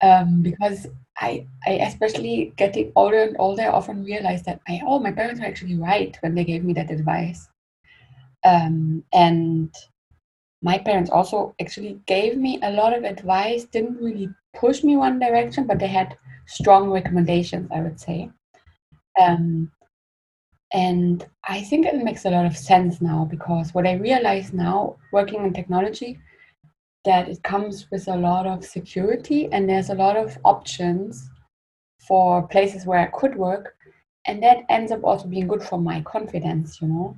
Um, 0.00 0.42
because 0.42 0.86
I, 1.18 1.46
I, 1.66 1.72
especially 1.72 2.52
getting 2.56 2.92
older 2.94 3.22
and 3.22 3.36
older, 3.38 3.62
I 3.62 3.68
often 3.68 4.04
realize 4.04 4.44
that 4.44 4.60
I, 4.68 4.80
oh, 4.84 5.00
my 5.00 5.10
parents 5.10 5.40
were 5.40 5.46
actually 5.46 5.76
right 5.76 6.16
when 6.20 6.34
they 6.34 6.44
gave 6.44 6.64
me 6.64 6.72
that 6.74 6.90
advice. 6.90 7.48
Um, 8.44 9.02
and 9.12 9.74
my 10.62 10.78
parents 10.78 11.10
also 11.10 11.54
actually 11.60 12.00
gave 12.06 12.36
me 12.36 12.60
a 12.62 12.70
lot 12.70 12.96
of 12.96 13.04
advice, 13.04 13.64
didn't 13.64 14.00
really 14.00 14.28
push 14.54 14.82
me 14.82 14.96
one 14.96 15.18
direction, 15.18 15.66
but 15.66 15.78
they 15.78 15.86
had 15.86 16.16
strong 16.46 16.90
recommendations, 16.90 17.68
I 17.72 17.80
would 17.80 18.00
say. 18.00 18.30
Um, 19.20 19.70
and 20.72 21.26
I 21.44 21.62
think 21.62 21.86
it 21.86 22.04
makes 22.04 22.24
a 22.24 22.30
lot 22.30 22.44
of 22.46 22.56
sense 22.56 23.00
now 23.00 23.24
because 23.24 23.72
what 23.72 23.86
I 23.86 23.94
realize 23.94 24.52
now, 24.52 24.96
working 25.12 25.44
in 25.44 25.52
technology, 25.52 26.18
that 27.04 27.28
it 27.28 27.42
comes 27.42 27.90
with 27.90 28.06
a 28.08 28.16
lot 28.16 28.46
of 28.46 28.64
security 28.64 29.48
and 29.50 29.68
there's 29.68 29.88
a 29.88 29.94
lot 29.94 30.16
of 30.16 30.36
options 30.44 31.30
for 32.06 32.46
places 32.48 32.84
where 32.84 32.98
I 32.98 33.06
could 33.06 33.36
work. 33.36 33.76
And 34.26 34.42
that 34.42 34.64
ends 34.68 34.92
up 34.92 35.04
also 35.04 35.26
being 35.26 35.48
good 35.48 35.62
for 35.62 35.78
my 35.78 36.02
confidence, 36.02 36.82
you 36.82 36.88
know. 36.88 37.16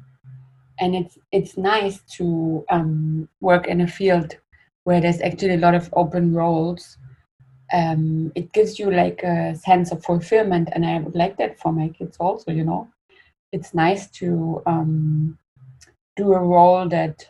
And 0.78 0.94
it's 0.94 1.18
it's 1.32 1.56
nice 1.58 2.00
to 2.16 2.64
um, 2.70 3.28
work 3.40 3.66
in 3.66 3.80
a 3.80 3.86
field 3.86 4.36
where 4.84 5.00
there's 5.00 5.20
actually 5.20 5.54
a 5.54 5.58
lot 5.58 5.74
of 5.74 5.92
open 5.92 6.32
roles 6.32 6.96
um, 7.72 8.32
it 8.34 8.52
gives 8.52 8.78
you 8.78 8.90
like 8.90 9.22
a 9.22 9.54
sense 9.56 9.90
of 9.92 10.02
fulfillment 10.04 10.68
and 10.72 10.84
i 10.86 10.98
would 10.98 11.14
like 11.14 11.36
that 11.38 11.58
for 11.58 11.72
my 11.72 11.88
kids 11.88 12.16
also 12.18 12.50
you 12.52 12.64
know. 12.64 12.88
It's 13.52 13.74
nice 13.74 14.08
to 14.20 14.62
um, 14.66 15.38
do 16.16 16.32
a 16.34 16.38
role 16.40 16.88
that 16.88 17.26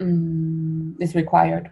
um, 0.00 0.96
is 1.00 1.14
required. 1.14 1.70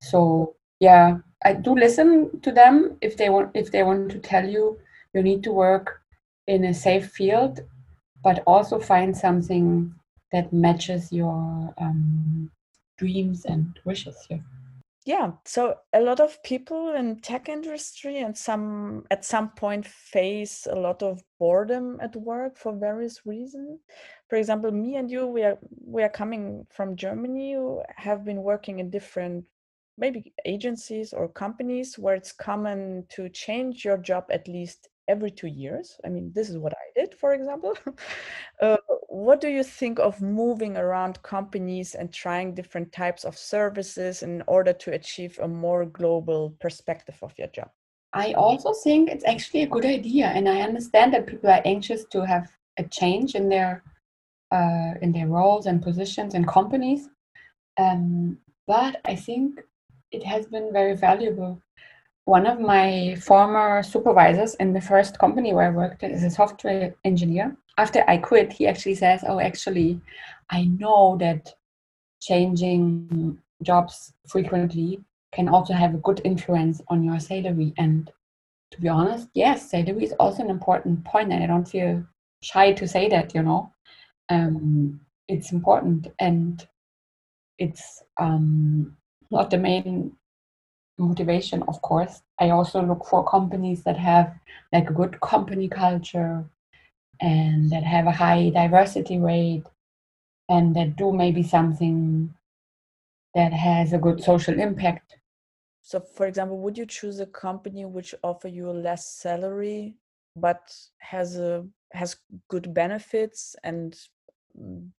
So 0.00 0.56
yeah 0.80 1.18
i 1.44 1.52
do 1.54 1.74
listen 1.74 2.40
to 2.40 2.50
them 2.52 2.96
if 3.02 3.16
they 3.16 3.28
want 3.30 3.50
if 3.54 3.70
they 3.70 3.82
want 3.82 4.10
to 4.10 4.18
tell 4.18 4.46
you 4.48 4.78
you 5.14 5.22
need 5.22 5.42
to 5.44 5.52
work 5.52 6.00
in 6.46 6.64
a 6.64 6.74
safe 6.74 7.08
field 7.10 7.60
but 8.22 8.42
also 8.46 8.78
find 8.78 9.16
something 9.16 9.94
that 10.32 10.52
matches 10.52 11.12
your 11.12 11.74
um, 11.78 12.50
dreams 12.98 13.44
and 13.44 13.78
wishes 13.84 14.26
yeah 14.30 14.38
yeah 15.06 15.32
so 15.46 15.74
a 15.94 16.00
lot 16.00 16.20
of 16.20 16.42
people 16.42 16.94
in 16.94 17.20
tech 17.20 17.48
industry 17.48 18.18
and 18.18 18.36
some 18.36 19.02
at 19.10 19.24
some 19.24 19.48
point 19.50 19.86
face 19.86 20.66
a 20.70 20.74
lot 20.74 21.02
of 21.02 21.22
boredom 21.38 21.98
at 22.02 22.14
work 22.16 22.58
for 22.58 22.76
various 22.76 23.24
reasons. 23.24 23.80
For 24.28 24.36
example 24.36 24.70
me 24.70 24.96
and 24.96 25.10
you 25.10 25.26
we 25.26 25.42
are 25.42 25.58
we 25.84 26.02
are 26.02 26.08
coming 26.10 26.66
from 26.70 26.96
germany 26.96 27.56
have 27.96 28.24
been 28.24 28.42
working 28.42 28.78
in 28.78 28.90
different 28.90 29.44
maybe 29.96 30.32
agencies 30.44 31.12
or 31.12 31.28
companies 31.28 31.98
where 31.98 32.14
it's 32.14 32.32
common 32.32 33.04
to 33.10 33.28
change 33.28 33.84
your 33.84 33.98
job 33.98 34.24
at 34.30 34.48
least 34.48 34.88
every 35.10 35.30
two 35.30 35.48
years. 35.48 35.98
I 36.04 36.08
mean, 36.08 36.32
this 36.34 36.48
is 36.48 36.56
what 36.56 36.72
I 36.72 36.86
did, 36.98 37.14
for 37.14 37.34
example. 37.34 37.74
uh, 38.62 38.76
what 39.08 39.40
do 39.40 39.48
you 39.48 39.64
think 39.64 39.98
of 39.98 40.22
moving 40.22 40.76
around 40.76 41.22
companies 41.22 41.94
and 41.94 42.12
trying 42.12 42.54
different 42.54 42.92
types 42.92 43.24
of 43.24 43.36
services 43.36 44.22
in 44.22 44.42
order 44.46 44.72
to 44.72 44.92
achieve 44.92 45.38
a 45.42 45.48
more 45.48 45.84
global 45.84 46.54
perspective 46.60 47.18
of 47.22 47.34
your 47.38 47.48
job? 47.48 47.70
I 48.12 48.32
also 48.32 48.72
think 48.72 49.10
it's 49.10 49.24
actually 49.24 49.62
a 49.62 49.72
good 49.74 49.84
idea, 49.84 50.26
and 50.26 50.48
I 50.48 50.62
understand 50.62 51.14
that 51.14 51.26
people 51.26 51.50
are 51.50 51.62
anxious 51.64 52.04
to 52.06 52.26
have 52.26 52.50
a 52.76 52.84
change 52.84 53.34
in 53.34 53.48
their 53.48 53.82
uh, 54.50 54.94
in 55.00 55.12
their 55.12 55.28
roles 55.28 55.66
and 55.66 55.82
positions 55.82 56.34
in 56.34 56.44
companies. 56.44 57.08
Um, 57.78 58.38
but 58.66 59.00
I 59.04 59.14
think 59.14 59.60
it 60.10 60.24
has 60.24 60.46
been 60.46 60.72
very 60.72 60.96
valuable 60.96 61.62
one 62.30 62.46
of 62.46 62.60
my 62.60 63.16
former 63.16 63.82
supervisors 63.82 64.54
in 64.54 64.72
the 64.72 64.80
first 64.80 65.18
company 65.18 65.52
where 65.52 65.66
I 65.66 65.70
worked 65.70 66.04
as 66.04 66.22
a 66.22 66.30
software 66.30 66.94
engineer, 67.04 67.56
after 67.76 68.04
I 68.06 68.18
quit, 68.18 68.52
he 68.52 68.68
actually 68.68 68.94
says, 68.94 69.24
Oh, 69.26 69.40
actually, 69.40 70.00
I 70.48 70.66
know 70.78 71.16
that 71.18 71.52
changing 72.20 73.36
jobs 73.64 74.12
frequently 74.28 75.00
can 75.32 75.48
also 75.48 75.74
have 75.74 75.94
a 75.94 76.04
good 76.06 76.20
influence 76.24 76.80
on 76.86 77.02
your 77.02 77.18
salary. 77.18 77.74
And 77.78 78.08
to 78.70 78.80
be 78.80 78.88
honest, 78.88 79.28
yes, 79.34 79.68
salary 79.68 80.04
is 80.04 80.14
also 80.20 80.44
an 80.44 80.50
important 80.50 81.04
point, 81.04 81.32
and 81.32 81.42
I 81.42 81.48
don't 81.48 81.68
feel 81.68 82.04
shy 82.42 82.72
to 82.74 82.86
say 82.86 83.08
that. 83.08 83.34
You 83.34 83.42
know, 83.42 83.72
um, 84.28 85.00
it's 85.26 85.50
important, 85.50 86.06
and 86.20 86.64
it's 87.58 88.04
um, 88.18 88.96
not 89.32 89.50
the 89.50 89.58
main 89.58 90.12
motivation, 91.00 91.62
of 91.68 91.82
course. 91.82 92.22
I 92.38 92.50
also 92.50 92.82
look 92.82 93.06
for 93.06 93.24
companies 93.24 93.82
that 93.84 93.96
have 93.96 94.34
like 94.72 94.88
a 94.90 94.92
good 94.92 95.20
company 95.20 95.68
culture 95.68 96.44
and 97.20 97.70
that 97.70 97.82
have 97.82 98.06
a 98.06 98.12
high 98.12 98.50
diversity 98.50 99.18
rate 99.18 99.64
and 100.48 100.74
that 100.76 100.96
do 100.96 101.12
maybe 101.12 101.42
something 101.42 102.34
that 103.34 103.52
has 103.52 103.92
a 103.92 103.98
good 103.98 104.22
social 104.22 104.58
impact. 104.58 105.16
So, 105.82 106.00
for 106.00 106.26
example, 106.26 106.58
would 106.58 106.76
you 106.76 106.86
choose 106.86 107.20
a 107.20 107.26
company 107.26 107.84
which 107.84 108.14
offer 108.22 108.48
you 108.48 108.70
less 108.70 109.06
salary 109.06 109.94
but 110.36 110.72
has 110.98 111.36
a 111.38 111.66
has 111.92 112.16
good 112.48 112.72
benefits 112.72 113.56
and 113.64 113.98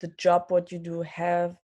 the 0.00 0.08
job 0.16 0.46
what 0.48 0.72
you 0.72 0.78
do 0.78 1.02
have 1.02 1.56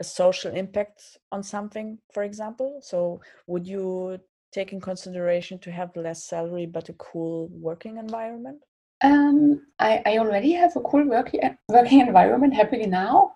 a 0.00 0.04
social 0.04 0.52
impact 0.54 1.18
on 1.32 1.42
something, 1.42 1.98
for 2.12 2.22
example? 2.22 2.80
So, 2.82 3.20
would 3.46 3.66
you 3.66 4.18
take 4.52 4.72
in 4.72 4.80
consideration 4.80 5.58
to 5.60 5.70
have 5.70 5.94
less 5.96 6.24
salary 6.24 6.66
but 6.66 6.88
a 6.88 6.94
cool 6.94 7.48
working 7.52 7.98
environment? 7.98 8.62
Um, 9.02 9.66
I, 9.78 10.02
I 10.06 10.18
already 10.18 10.52
have 10.52 10.74
a 10.76 10.80
cool 10.80 11.06
working 11.06 11.40
working 11.68 12.00
environment 12.08 12.54
happily 12.54 12.86
now. 12.86 13.32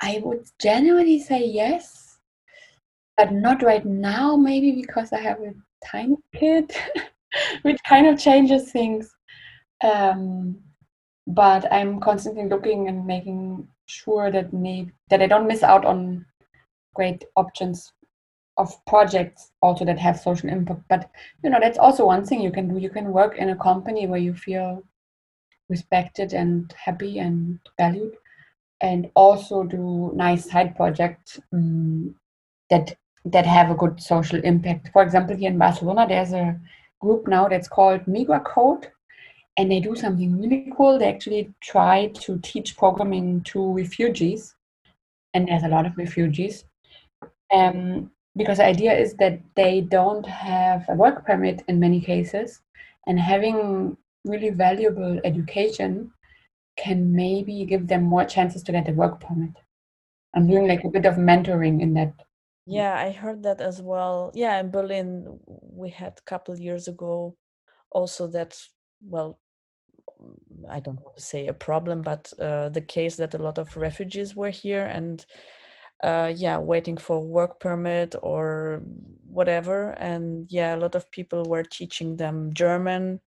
I 0.00 0.20
would 0.24 0.44
genuinely 0.58 1.20
say 1.20 1.44
yes, 1.46 2.18
but 3.16 3.32
not 3.32 3.62
right 3.62 3.84
now. 3.84 4.36
Maybe 4.36 4.72
because 4.72 5.12
I 5.12 5.20
have 5.20 5.40
a 5.40 5.54
tiny 5.84 6.16
kid, 6.34 6.72
which 7.62 7.78
kind 7.88 8.06
of 8.06 8.18
changes 8.18 8.70
things. 8.72 9.14
Um, 9.82 10.58
but 11.26 11.70
I'm 11.72 12.00
constantly 12.00 12.48
looking 12.48 12.88
and 12.88 13.06
making 13.06 13.66
sure 13.86 14.30
that 14.30 14.52
maybe 14.52 14.92
that 15.10 15.22
I 15.22 15.26
don't 15.26 15.46
miss 15.46 15.62
out 15.62 15.84
on 15.84 16.24
great 16.94 17.24
options 17.36 17.92
of 18.56 18.72
projects 18.86 19.50
also 19.62 19.84
that 19.84 19.98
have 19.98 20.18
social 20.18 20.48
impact. 20.48 20.82
But 20.88 21.10
you 21.42 21.50
know, 21.50 21.58
that's 21.60 21.78
also 21.78 22.06
one 22.06 22.24
thing 22.24 22.40
you 22.40 22.52
can 22.52 22.68
do. 22.68 22.78
You 22.78 22.90
can 22.90 23.12
work 23.12 23.36
in 23.36 23.50
a 23.50 23.56
company 23.56 24.06
where 24.06 24.20
you 24.20 24.34
feel 24.34 24.82
respected 25.68 26.32
and 26.32 26.72
happy 26.76 27.18
and 27.18 27.58
valued, 27.78 28.14
and 28.80 29.10
also 29.14 29.64
do 29.64 30.12
nice 30.14 30.50
side 30.50 30.76
projects 30.76 31.40
um, 31.52 32.14
that 32.70 32.96
that 33.24 33.46
have 33.46 33.70
a 33.70 33.74
good 33.74 34.00
social 34.00 34.40
impact. 34.44 34.90
For 34.92 35.02
example, 35.02 35.36
here 35.36 35.50
in 35.50 35.58
Barcelona, 35.58 36.06
there's 36.06 36.32
a 36.32 36.60
group 37.00 37.26
now 37.26 37.48
that's 37.48 37.68
called 37.68 38.04
Migra 38.06 38.44
Code, 38.44 38.88
and 39.56 39.70
they 39.70 39.80
do 39.80 39.94
something 39.94 40.40
really 40.40 40.72
cool. 40.76 40.98
They 40.98 41.08
actually 41.08 41.52
try 41.60 42.08
to 42.08 42.38
teach 42.40 42.76
programming 42.76 43.42
to 43.44 43.72
refugees, 43.72 44.54
and 45.32 45.48
there's 45.48 45.62
a 45.62 45.68
lot 45.68 45.86
of 45.86 45.96
refugees. 45.96 46.64
Um, 47.52 48.10
because 48.36 48.58
the 48.58 48.64
idea 48.64 48.92
is 48.92 49.14
that 49.14 49.40
they 49.54 49.80
don't 49.80 50.26
have 50.26 50.84
a 50.88 50.94
work 50.94 51.24
permit 51.24 51.62
in 51.68 51.78
many 51.78 52.00
cases, 52.00 52.62
and 53.06 53.18
having 53.20 53.96
really 54.24 54.50
valuable 54.50 55.20
education 55.24 56.10
can 56.76 57.14
maybe 57.14 57.64
give 57.64 57.86
them 57.86 58.02
more 58.02 58.24
chances 58.24 58.62
to 58.64 58.72
get 58.72 58.88
a 58.88 58.92
work 58.92 59.20
permit. 59.20 59.52
I'm 60.34 60.48
doing 60.48 60.66
like 60.66 60.82
a 60.82 60.88
bit 60.88 61.06
of 61.06 61.14
mentoring 61.14 61.80
in 61.80 61.94
that. 61.94 62.12
Yeah, 62.66 62.96
I 62.96 63.12
heard 63.12 63.42
that 63.44 63.60
as 63.60 63.80
well. 63.80 64.32
Yeah, 64.34 64.58
in 64.58 64.70
Berlin, 64.70 65.38
we 65.46 65.90
had 65.90 66.14
a 66.18 66.22
couple 66.22 66.58
years 66.58 66.88
ago 66.88 67.36
also 67.92 68.26
that, 68.28 68.58
well, 69.00 69.38
I 70.70 70.80
don't 70.80 71.00
want 71.00 71.16
to 71.16 71.22
say 71.22 71.46
a 71.46 71.52
problem, 71.52 72.02
but 72.02 72.32
uh, 72.40 72.68
the 72.70 72.80
case 72.80 73.16
that 73.16 73.34
a 73.34 73.42
lot 73.42 73.58
of 73.58 73.76
refugees 73.76 74.34
were 74.34 74.50
here 74.50 74.86
and 74.86 75.24
uh, 76.02 76.32
yeah, 76.36 76.58
waiting 76.58 76.96
for 76.96 77.20
work 77.20 77.60
permit 77.60 78.14
or 78.22 78.82
whatever. 79.26 79.90
And 79.90 80.46
yeah, 80.50 80.74
a 80.74 80.78
lot 80.78 80.94
of 80.94 81.10
people 81.10 81.44
were 81.44 81.62
teaching 81.62 82.16
them 82.16 82.52
German 82.52 83.20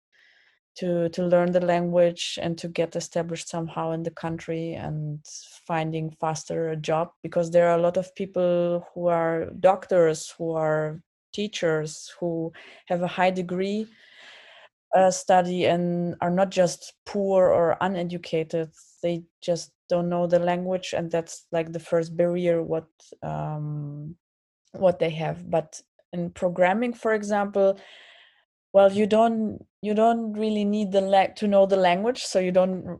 to 0.76 1.08
to 1.08 1.24
learn 1.24 1.52
the 1.52 1.60
language 1.60 2.38
and 2.40 2.58
to 2.58 2.68
get 2.68 2.96
established 2.96 3.48
somehow 3.48 3.92
in 3.92 4.02
the 4.02 4.10
country 4.10 4.74
and 4.74 5.24
finding 5.66 6.10
faster 6.20 6.70
a 6.70 6.76
job 6.76 7.10
because 7.22 7.50
there 7.50 7.68
are 7.68 7.78
a 7.78 7.82
lot 7.82 7.96
of 7.96 8.14
people 8.14 8.86
who 8.92 9.06
are 9.06 9.46
doctors 9.58 10.32
who 10.36 10.52
are 10.52 11.00
teachers 11.32 12.12
who 12.20 12.52
have 12.86 13.02
a 13.02 13.06
high 13.06 13.30
degree 13.30 13.86
uh, 14.96 15.10
study 15.10 15.66
and 15.66 16.16
are 16.22 16.30
not 16.30 16.50
just 16.50 16.94
poor 17.04 17.48
or 17.48 17.76
uneducated. 17.82 18.70
They 19.02 19.24
just 19.42 19.72
don't 19.88 20.08
know 20.08 20.26
the 20.26 20.38
language 20.38 20.94
and 20.96 21.10
that's 21.10 21.46
like 21.52 21.70
the 21.72 21.78
first 21.78 22.16
barrier 22.16 22.62
what 22.62 22.88
um, 23.22 24.16
what 24.72 24.98
they 24.98 25.10
have. 25.10 25.48
But 25.50 25.80
in 26.12 26.30
programming 26.30 26.94
for 26.94 27.12
example 27.12 27.78
well 28.72 28.90
you 28.92 29.06
don't 29.06 29.64
you 29.82 29.92
don't 29.92 30.32
really 30.32 30.64
need 30.64 30.92
the 30.92 31.00
la- 31.00 31.34
to 31.36 31.46
know 31.46 31.66
the 31.66 31.76
language 31.76 32.24
so 32.24 32.38
you 32.38 32.52
don't 32.52 32.98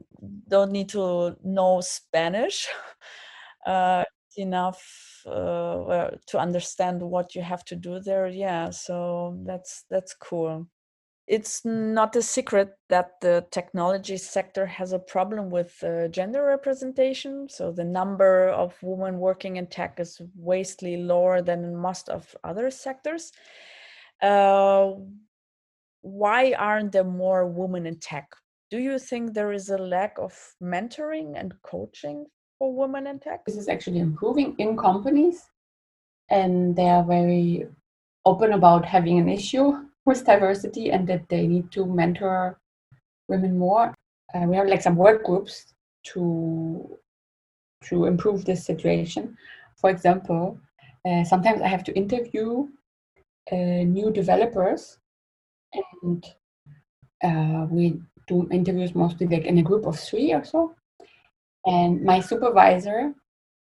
don't 0.48 0.72
need 0.72 0.88
to 0.88 1.36
know 1.44 1.80
spanish 1.80 2.68
uh, 3.66 4.02
enough 4.36 5.22
uh, 5.26 6.10
to 6.26 6.38
understand 6.38 7.00
what 7.00 7.34
you 7.34 7.42
have 7.42 7.64
to 7.64 7.76
do 7.76 8.00
there. 8.00 8.26
Yeah 8.26 8.70
so 8.70 9.38
that's 9.46 9.84
that's 9.88 10.14
cool 10.14 10.66
it's 11.26 11.64
not 11.64 12.14
a 12.14 12.22
secret 12.22 12.76
that 12.88 13.20
the 13.20 13.44
technology 13.50 14.16
sector 14.16 14.64
has 14.64 14.92
a 14.92 14.98
problem 14.98 15.50
with 15.50 15.82
uh, 15.82 16.06
gender 16.08 16.44
representation. 16.44 17.48
So 17.48 17.72
the 17.72 17.84
number 17.84 18.50
of 18.50 18.76
women 18.80 19.18
working 19.18 19.56
in 19.56 19.66
tech 19.66 19.98
is 19.98 20.20
vastly 20.36 20.98
lower 20.98 21.42
than 21.42 21.64
in 21.64 21.76
most 21.76 22.08
of 22.08 22.34
other 22.44 22.70
sectors. 22.70 23.32
Uh, 24.22 24.92
why 26.02 26.52
aren't 26.52 26.92
there 26.92 27.04
more 27.04 27.48
women 27.48 27.86
in 27.86 27.98
tech? 27.98 28.28
Do 28.70 28.78
you 28.78 28.98
think 28.98 29.34
there 29.34 29.52
is 29.52 29.70
a 29.70 29.78
lack 29.78 30.16
of 30.18 30.32
mentoring 30.62 31.32
and 31.36 31.52
coaching 31.62 32.26
for 32.58 32.72
women 32.72 33.08
in 33.08 33.18
tech? 33.18 33.44
This 33.44 33.56
is 33.56 33.68
actually 33.68 33.98
improving 33.98 34.54
in 34.58 34.76
companies, 34.76 35.42
and 36.30 36.76
they 36.76 36.88
are 36.88 37.04
very 37.04 37.66
open 38.24 38.52
about 38.52 38.84
having 38.84 39.18
an 39.18 39.28
issue 39.28 39.72
with 40.06 40.24
diversity 40.24 40.90
and 40.90 41.06
that 41.08 41.28
they 41.28 41.46
need 41.46 41.70
to 41.72 41.84
mentor 41.84 42.58
women 43.28 43.58
more. 43.58 43.94
Uh, 44.34 44.46
we 44.46 44.56
have 44.56 44.68
like 44.68 44.82
some 44.82 44.96
work 44.96 45.24
groups 45.24 45.74
to 46.04 46.98
to 47.84 48.06
improve 48.06 48.44
this 48.44 48.64
situation. 48.64 49.36
For 49.76 49.90
example, 49.90 50.58
uh, 51.08 51.24
sometimes 51.24 51.60
I 51.60 51.68
have 51.68 51.84
to 51.84 51.94
interview 51.94 52.68
uh, 53.52 53.84
new 53.84 54.10
developers, 54.10 54.98
and 56.02 56.24
uh, 57.22 57.66
we 57.70 58.00
do 58.26 58.48
interviews 58.50 58.94
mostly 58.94 59.26
like 59.26 59.44
in 59.44 59.58
a 59.58 59.62
group 59.62 59.86
of 59.86 59.98
three 59.98 60.32
or 60.32 60.44
so. 60.44 60.74
And 61.66 62.02
my 62.02 62.20
supervisor 62.20 63.12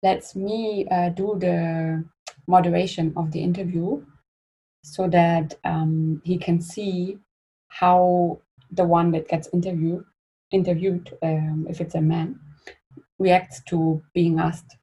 lets 0.03 0.37
me 0.37 0.87
uh, 0.91 1.09
do 1.11 1.37
the 1.39 2.05
moderation 2.47 3.13
of 3.17 3.31
the 3.33 3.41
interview 3.41 4.05
so 4.85 5.09
that 5.09 5.55
um, 5.65 6.21
he 6.25 6.37
can 6.37 6.61
see 6.61 7.19
how 7.69 8.39
the 8.71 8.85
one 8.85 9.11
that 9.13 9.27
gets 9.29 9.49
interviewed 9.53 10.05
interviewed 10.51 11.17
um, 11.23 11.67
if 11.69 11.81
it's 11.81 11.95
a 11.95 12.01
man 12.01 12.39
reacts 13.19 13.63
to 13.67 14.03
being 14.13 14.39
asked 14.39 14.77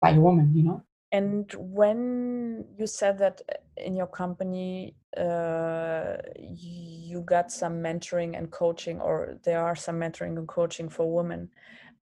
by 0.00 0.10
a 0.10 0.20
woman 0.20 0.52
you 0.54 0.64
know? 0.64 0.82
And 1.12 1.50
when 1.56 2.64
you 2.76 2.86
said 2.88 3.18
that 3.18 3.40
uh, 3.48 3.54
in 3.76 3.94
your 3.94 4.08
company 4.08 4.96
uh, 5.16 6.16
you 6.36 7.20
got 7.20 7.52
some 7.52 7.74
mentoring 7.74 8.36
and 8.36 8.50
coaching 8.50 9.00
or 9.00 9.38
there 9.44 9.62
are 9.62 9.76
some 9.76 10.00
mentoring 10.00 10.36
and 10.36 10.48
coaching 10.48 10.88
for 10.88 11.14
women 11.14 11.50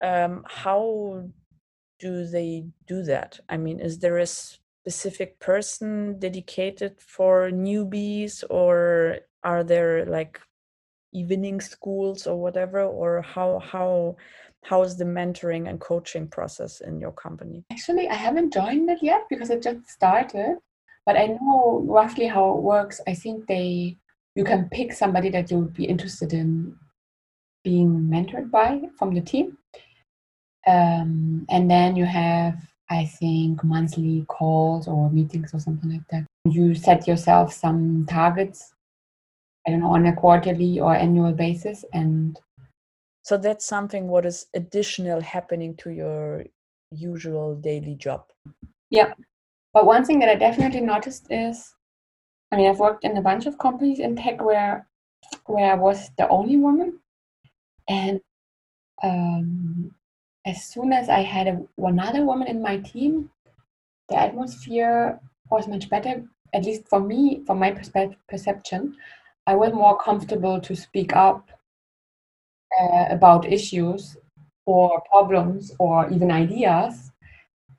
um, 0.03 0.45
how 0.49 1.25
do 2.01 2.27
they 2.27 2.65
do 2.87 3.03
that? 3.03 3.39
I 3.51 3.59
mean 3.59 3.81
is 3.81 3.99
there 3.99 4.19
a 4.19 4.27
specific 4.85 5.41
person 5.41 6.19
dedicated 6.19 7.01
for 7.01 7.51
newbies 7.51 8.45
or 8.51 9.17
are 9.43 9.65
there 9.65 10.05
like 10.05 10.39
evening 11.15 11.59
schools 11.61 12.27
or 12.27 12.37
whatever? 12.39 12.83
Or 12.83 13.23
how 13.23 13.61
how 13.61 14.17
how 14.63 14.83
is 14.83 14.97
the 14.97 15.05
mentoring 15.05 15.69
and 15.71 15.81
coaching 15.81 16.29
process 16.29 16.83
in 16.83 17.01
your 17.01 17.13
company? 17.13 17.65
Actually 17.73 18.09
i 18.09 18.15
haven't 18.15 18.53
joined 18.53 18.91
it 18.91 19.03
yet 19.03 19.23
because 19.31 19.49
it 19.51 19.63
just 19.63 19.89
started 19.89 20.57
but 21.07 21.17
i 21.17 21.27
know 21.27 21.83
roughly 21.87 22.27
how 22.27 22.45
it 22.55 22.63
works. 22.63 23.01
I 23.07 23.15
think 23.15 23.47
they 23.47 23.97
you 24.35 24.45
can 24.45 24.69
pick 24.69 24.93
somebody 24.93 25.31
that 25.31 25.51
you 25.51 25.59
would 25.61 25.75
be 25.75 25.85
interested 25.85 26.33
in 26.33 26.77
being 27.63 27.91
mentored 28.13 28.51
by 28.51 28.83
from 28.99 29.15
the 29.15 29.21
team. 29.21 29.57
Um, 30.67 31.47
and 31.49 31.71
then 31.71 31.95
you 31.97 32.05
have 32.05 32.57
I 32.95 33.07
think, 33.07 33.65
monthly 33.65 34.25
calls 34.29 34.89
or 34.89 35.11
meetings 35.11 35.53
or 35.53 35.61
something 35.61 35.91
like 35.91 36.07
that. 36.11 36.25
You 36.49 36.75
set 36.75 37.07
yourself 37.09 37.53
some 37.53 38.07
targets, 38.09 38.75
I 39.67 39.71
don't 39.71 39.81
know, 39.81 39.93
on 39.93 40.07
a 40.07 40.15
quarterly 40.15 40.81
or 40.81 40.95
annual 40.95 41.33
basis. 41.33 41.85
And 41.93 42.39
so 43.23 43.37
that's 43.37 43.65
something 43.65 44.09
what 44.09 44.27
is 44.27 44.47
additional 44.55 45.21
happening 45.21 45.77
to 45.77 45.91
your 45.91 46.45
usual 46.91 47.57
daily 47.57 47.97
job. 47.97 48.25
Yeah. 48.91 49.15
But 49.73 49.87
one 49.87 50.05
thing 50.05 50.21
that 50.21 50.29
I 50.29 50.37
definitely 50.37 50.83
noticed 50.83 51.27
is 51.31 51.75
I 52.55 52.57
mean, 52.57 52.71
I've 52.71 52.79
worked 52.79 53.03
in 53.03 53.17
a 53.17 53.23
bunch 53.23 53.47
of 53.47 53.59
companies 53.59 53.99
in 53.99 54.15
tech 54.15 54.41
where 54.41 54.87
where 55.47 55.73
I 55.73 55.75
was 55.75 56.11
the 56.17 56.29
only 56.29 56.57
woman, 56.57 57.01
and 57.89 58.21
um, 59.03 59.93
as 60.47 60.65
soon 60.65 60.93
as 60.93 61.09
I 61.09 61.21
had 61.21 61.47
a, 61.49 61.63
one 61.77 61.99
other 61.99 62.25
woman 62.25 62.49
in 62.49 62.61
my 62.63 62.79
team, 62.79 63.31
the 64.09 64.17
atmosphere 64.17 65.19
was 65.51 65.69
much 65.69 65.89
better. 65.89 66.25
At 66.53 66.65
least 66.65 66.89
for 66.89 67.01
me, 67.01 67.43
from 67.47 67.59
my 67.59 67.73
perspe- 67.73 68.17
perception, 68.29 68.97
I 69.47 69.55
was 69.55 69.73
more 69.73 69.99
comfortable 69.99 70.61
to 70.61 70.77
speak 70.77 71.15
up 71.15 71.51
uh, 72.81 73.07
about 73.11 73.51
issues 73.51 74.17
or 74.67 75.03
problems 75.11 75.73
or 75.79 76.11
even 76.11 76.31
ideas. 76.31 77.11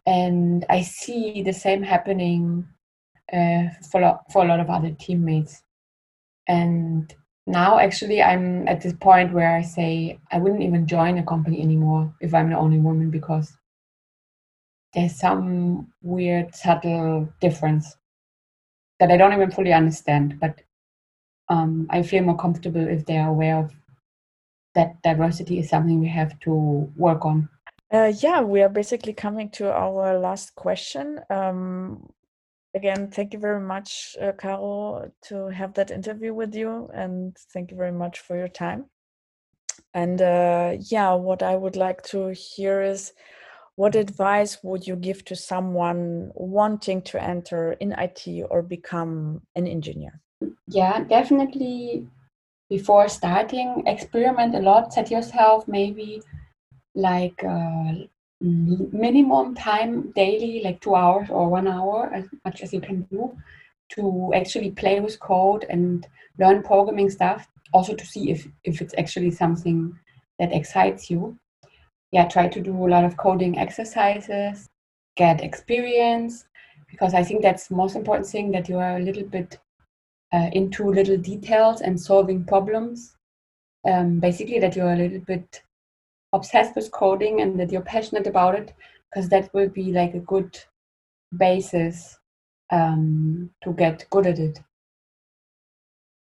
And 0.05 0.65
I 0.69 0.81
see 0.81 1.41
the 1.41 1.53
same 1.53 1.83
happening 1.83 2.67
uh, 3.31 3.69
for, 3.91 4.01
lo- 4.01 4.19
for 4.31 4.43
a 4.43 4.47
lot 4.47 4.59
of 4.59 4.69
other 4.69 4.91
teammates. 4.99 5.63
And 6.47 7.13
now 7.47 7.77
actually 7.77 8.21
i'm 8.21 8.67
at 8.67 8.81
this 8.81 8.93
point 8.93 9.31
where 9.31 9.55
i 9.55 9.61
say 9.61 10.17
i 10.31 10.37
wouldn't 10.37 10.63
even 10.63 10.87
join 10.87 11.17
a 11.17 11.23
company 11.23 11.61
anymore 11.61 12.13
if 12.19 12.33
i'm 12.33 12.49
the 12.49 12.57
only 12.57 12.79
woman 12.79 13.09
because 13.11 13.55
there's 14.93 15.19
some 15.19 15.87
weird 16.01 16.55
subtle 16.55 17.29
difference 17.39 17.97
that 18.99 19.11
i 19.11 19.17
don't 19.17 19.33
even 19.33 19.51
fully 19.51 19.73
understand. 19.73 20.39
But 20.39 20.61
um, 21.49 21.85
i 21.91 22.01
feel 22.01 22.23
more 22.23 22.37
comfortable 22.37 22.87
if 22.87 23.05
they're 23.05 23.27
aware 23.27 23.57
of 23.59 23.71
that 24.73 25.01
diversity 25.03 25.59
is 25.59 25.69
something 25.69 25.99
we 25.99 26.07
have 26.07 26.37
to 26.41 26.51
work 26.97 27.25
on. 27.25 27.47
Uh, 27.93 28.11
yeah 28.19 28.41
we 28.41 28.61
are 28.61 28.69
basically 28.69 29.13
coming 29.13 29.49
to 29.51 29.71
our 29.71 30.17
last 30.17 30.55
question. 30.55 31.19
Um, 31.29 32.09
again, 32.75 33.09
thank 33.09 33.33
you 33.33 33.39
very 33.39 33.61
much, 33.61 34.15
uh, 34.21 34.31
to 35.23 35.47
have 35.47 35.73
that 35.73 35.91
interview 35.91 36.33
with 36.33 36.53
you, 36.53 36.89
and 36.93 37.35
thank 37.53 37.71
you 37.71 37.77
very 37.77 37.91
much 37.91 38.19
for 38.19 38.37
your 38.37 38.49
time. 38.49 38.85
And 39.93 40.21
uh, 40.21 40.75
yeah, 40.79 41.13
what 41.13 41.41
I 41.41 41.55
would 41.55 41.77
like 41.77 42.03
to 42.03 42.33
hear 42.33 42.81
is 42.81 43.13
what 43.75 43.95
advice 43.95 44.59
would 44.61 44.85
you 44.85 44.95
give 44.95 45.23
to 45.25 45.35
someone 45.35 46.31
wanting 46.35 47.01
to 47.03 47.21
enter 47.21 47.73
in 47.73 47.93
IT 47.93 48.43
or 48.49 48.61
become 48.61 49.41
an 49.55 49.67
engineer? 49.67 50.21
Yeah, 50.67 51.03
definitely 51.03 52.07
before 52.69 53.07
starting, 53.09 53.83
experiment 53.85 54.55
a 54.55 54.59
lot, 54.59 54.93
set 54.93 55.11
yourself 55.11 55.67
maybe 55.67 56.21
like 56.93 57.43
uh, 57.43 57.93
minimum 58.45 59.55
time 59.55 60.11
daily, 60.11 60.61
like 60.63 60.81
two 60.81 60.95
hours 60.95 61.29
or 61.29 61.49
one 61.49 61.67
hour, 61.67 62.11
as 62.13 62.25
much 62.43 62.61
as 62.61 62.73
you 62.73 62.81
can 62.81 63.01
do, 63.11 63.35
to 63.89 64.31
actually 64.35 64.71
play 64.71 64.99
with 64.99 65.19
code 65.19 65.65
and 65.69 66.07
learn 66.39 66.63
programming 66.63 67.09
stuff. 67.09 67.47
Also 67.73 67.95
to 67.95 68.05
see 68.05 68.31
if 68.31 68.47
if 68.63 68.81
it's 68.81 68.95
actually 68.97 69.31
something 69.31 69.97
that 70.39 70.53
excites 70.53 71.09
you. 71.09 71.37
Yeah, 72.11 72.27
try 72.27 72.47
to 72.47 72.61
do 72.61 72.85
a 72.85 72.91
lot 72.95 73.03
of 73.03 73.17
coding 73.17 73.57
exercises, 73.57 74.69
get 75.17 75.43
experience, 75.43 76.45
because 76.89 77.13
I 77.13 77.23
think 77.23 77.41
that's 77.41 77.71
most 77.71 77.95
important 77.95 78.27
thing 78.27 78.51
that 78.51 78.69
you 78.69 78.77
are 78.77 78.97
a 78.97 79.01
little 79.01 79.23
bit 79.25 79.59
uh, 80.33 80.49
into 80.53 80.89
little 80.89 81.17
details 81.17 81.81
and 81.81 81.99
solving 81.99 82.45
problems. 82.45 83.15
Um, 83.85 84.19
basically, 84.19 84.59
that 84.59 84.75
you're 84.75 84.93
a 84.93 84.97
little 84.97 85.19
bit 85.19 85.61
obsessed 86.35 86.75
with 86.75 86.91
coding 86.91 87.41
and 87.41 87.59
that 87.59 87.71
you're 87.71 87.81
passionate 87.81 88.27
about 88.27 88.55
it 88.55 88.73
because 89.09 89.29
that 89.29 89.53
will 89.53 89.69
be 89.69 89.91
like 89.91 90.13
a 90.13 90.19
good 90.19 90.57
basis 91.37 92.19
um, 92.71 93.49
to 93.63 93.73
get 93.73 94.05
good 94.09 94.27
at 94.27 94.39
it. 94.39 94.59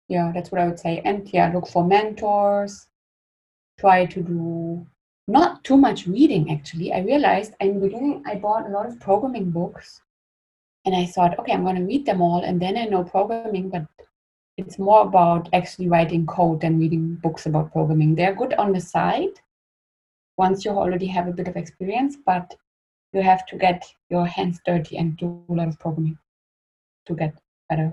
Yeah 0.08 0.32
that's 0.34 0.50
what 0.50 0.60
i 0.60 0.66
would 0.66 0.80
say. 0.80 1.00
And 1.04 1.28
yeah 1.32 1.52
look 1.52 1.68
for 1.68 1.84
mentors. 1.84 2.86
Try 3.78 4.06
to 4.06 4.20
do 4.22 4.86
not 5.28 5.64
too 5.64 5.76
much 5.76 6.06
reading 6.06 6.50
actually. 6.52 6.92
I 6.92 7.00
realized 7.00 7.54
in 7.60 7.74
the 7.74 7.86
beginning 7.86 8.22
i 8.26 8.34
bought 8.34 8.66
a 8.66 8.72
lot 8.72 8.86
of 8.86 9.00
programming 9.00 9.50
books 9.50 10.02
and 10.84 10.94
i 10.96 11.04
thought 11.04 11.38
okay 11.38 11.52
i'm 11.52 11.62
going 11.62 11.76
to 11.76 11.84
read 11.84 12.06
them 12.06 12.22
all 12.22 12.42
and 12.42 12.60
then 12.60 12.76
i 12.76 12.84
know 12.86 13.04
programming 13.04 13.68
but 13.68 13.86
it's 14.60 14.78
more 14.78 15.02
about 15.02 15.48
actually 15.52 15.88
writing 15.88 16.26
code 16.26 16.60
than 16.60 16.78
reading 16.78 17.14
books 17.22 17.46
about 17.46 17.72
programming. 17.72 18.14
They're 18.14 18.34
good 18.34 18.54
on 18.54 18.72
the 18.72 18.80
side 18.80 19.40
once 20.40 20.64
you 20.64 20.70
already 20.70 21.06
have 21.06 21.28
a 21.28 21.36
bit 21.38 21.48
of 21.48 21.56
experience, 21.56 22.16
but 22.24 22.46
you 23.12 23.22
have 23.22 23.44
to 23.46 23.56
get 23.56 23.80
your 24.08 24.26
hands 24.26 24.58
dirty 24.64 24.96
and 24.96 25.16
do 25.16 25.26
a 25.50 25.52
lot 25.52 25.68
of 25.68 25.78
programming 25.78 26.18
to 27.06 27.14
get 27.14 27.34
better. 27.68 27.88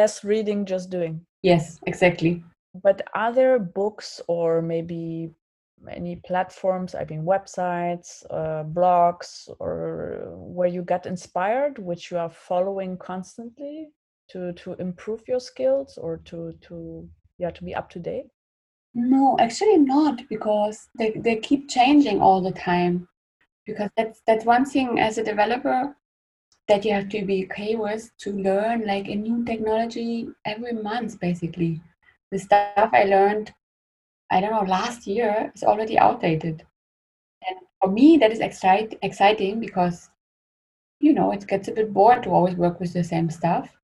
Less 0.00 0.24
reading, 0.24 0.64
just 0.64 0.88
doing. 0.90 1.14
Yes, 1.42 1.78
exactly. 1.86 2.42
But 2.82 3.02
are 3.14 3.32
there 3.32 3.58
books 3.58 4.20
or 4.28 4.62
maybe 4.62 5.30
any 5.90 6.16
platforms, 6.16 6.94
I 6.94 7.04
mean, 7.10 7.22
websites, 7.24 8.24
uh, 8.30 8.64
blogs, 8.78 9.48
or 9.58 9.76
where 10.56 10.72
you 10.76 10.82
get 10.82 11.06
inspired, 11.06 11.78
which 11.78 12.10
you 12.10 12.18
are 12.18 12.30
following 12.30 12.96
constantly 12.96 13.90
to 14.30 14.52
to 14.62 14.74
improve 14.86 15.22
your 15.28 15.40
skills 15.40 15.98
or 15.98 16.12
to 16.28 16.38
to 16.66 16.74
yeah 17.38 17.50
to 17.50 17.64
be 17.64 17.74
up 17.74 17.90
to 17.90 17.98
date? 17.98 18.28
No, 18.94 19.36
actually 19.38 19.78
not 19.78 20.28
because 20.28 20.88
they, 20.98 21.10
they 21.10 21.36
keep 21.36 21.68
changing 21.68 22.20
all 22.20 22.40
the 22.40 22.52
time. 22.52 23.08
Because 23.66 23.90
that's 23.96 24.20
that's 24.26 24.44
one 24.44 24.64
thing 24.64 24.98
as 24.98 25.18
a 25.18 25.24
developer 25.24 25.96
that 26.68 26.84
you 26.84 26.92
have 26.92 27.08
to 27.10 27.24
be 27.24 27.44
okay 27.44 27.76
with 27.76 28.10
to 28.18 28.32
learn 28.32 28.86
like 28.86 29.08
a 29.08 29.14
new 29.14 29.44
technology 29.44 30.28
every 30.44 30.72
month 30.72 31.20
basically. 31.20 31.80
The 32.30 32.38
stuff 32.38 32.90
I 32.92 33.04
learned, 33.04 33.52
I 34.30 34.40
don't 34.40 34.50
know, 34.52 34.62
last 34.62 35.06
year 35.06 35.52
is 35.54 35.62
already 35.64 35.98
outdated. 35.98 36.64
And 37.48 37.58
for 37.80 37.90
me 37.90 38.16
that 38.18 38.32
is 38.32 38.40
excite, 38.40 38.98
exciting 39.02 39.60
because 39.60 40.10
you 41.00 41.12
know 41.12 41.32
it 41.32 41.46
gets 41.46 41.68
a 41.68 41.72
bit 41.72 41.92
bored 41.92 42.22
to 42.24 42.30
always 42.30 42.56
work 42.56 42.80
with 42.80 42.92
the 42.92 43.04
same 43.04 43.30
stuff 43.30 43.76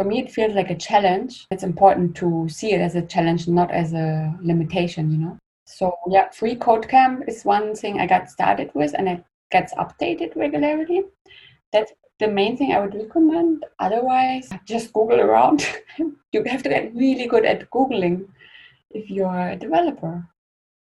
for 0.00 0.06
me 0.06 0.20
it 0.20 0.32
feels 0.32 0.54
like 0.54 0.70
a 0.70 0.76
challenge. 0.76 1.46
It's 1.50 1.62
important 1.62 2.16
to 2.16 2.48
see 2.48 2.72
it 2.72 2.80
as 2.80 2.94
a 2.94 3.02
challenge 3.02 3.46
not 3.46 3.70
as 3.70 3.92
a 3.92 4.34
limitation 4.40 5.10
you 5.10 5.18
know? 5.18 5.38
So 5.66 5.94
yeah 6.08 6.30
free 6.30 6.56
code 6.56 6.88
camp 6.88 7.24
is 7.28 7.44
one 7.44 7.74
thing 7.74 8.00
i 8.00 8.06
got 8.06 8.30
started 8.30 8.70
with 8.74 8.94
and 8.94 9.06
it 9.08 9.22
gets 9.52 9.74
updated 9.74 10.34
regularly. 10.36 11.02
That's 11.70 11.92
the 12.18 12.28
main 12.28 12.56
thing 12.56 12.72
i 12.72 12.80
would 12.80 12.94
recommend. 12.94 13.66
Otherwise 13.78 14.48
just 14.64 14.92
google 14.94 15.20
around. 15.20 15.66
You 16.32 16.44
have 16.44 16.62
to 16.62 16.70
get 16.70 16.94
really 16.94 17.26
good 17.26 17.44
at 17.44 17.68
googling 17.70 18.28
if 18.90 19.10
you're 19.10 19.48
a 19.50 19.56
developer. 19.56 20.26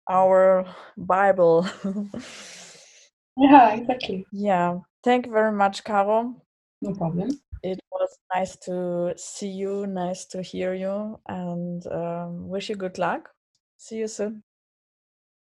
Our 0.10 0.66
bible. 0.96 1.68
Yeah 3.36 3.74
exactly. 3.74 4.26
Yeah. 4.32 4.80
Thank 5.04 5.26
you 5.26 5.34
very 5.34 5.52
much 5.52 5.84
caro. 5.84 6.36
No 6.82 6.94
problem 6.94 7.30
it 7.64 7.80
was 7.92 8.18
nice 8.34 8.56
to 8.68 9.14
see 9.18 9.50
you, 9.50 9.88
nice 9.88 10.26
to 10.28 10.42
hear 10.42 10.74
you, 10.74 11.20
and 11.28 11.86
um, 11.88 12.48
wish 12.50 12.70
you 12.70 12.76
good 12.76 12.98
luck. 12.98 13.30
See 13.78 13.98
you 14.00 14.08
soon. 14.08 14.44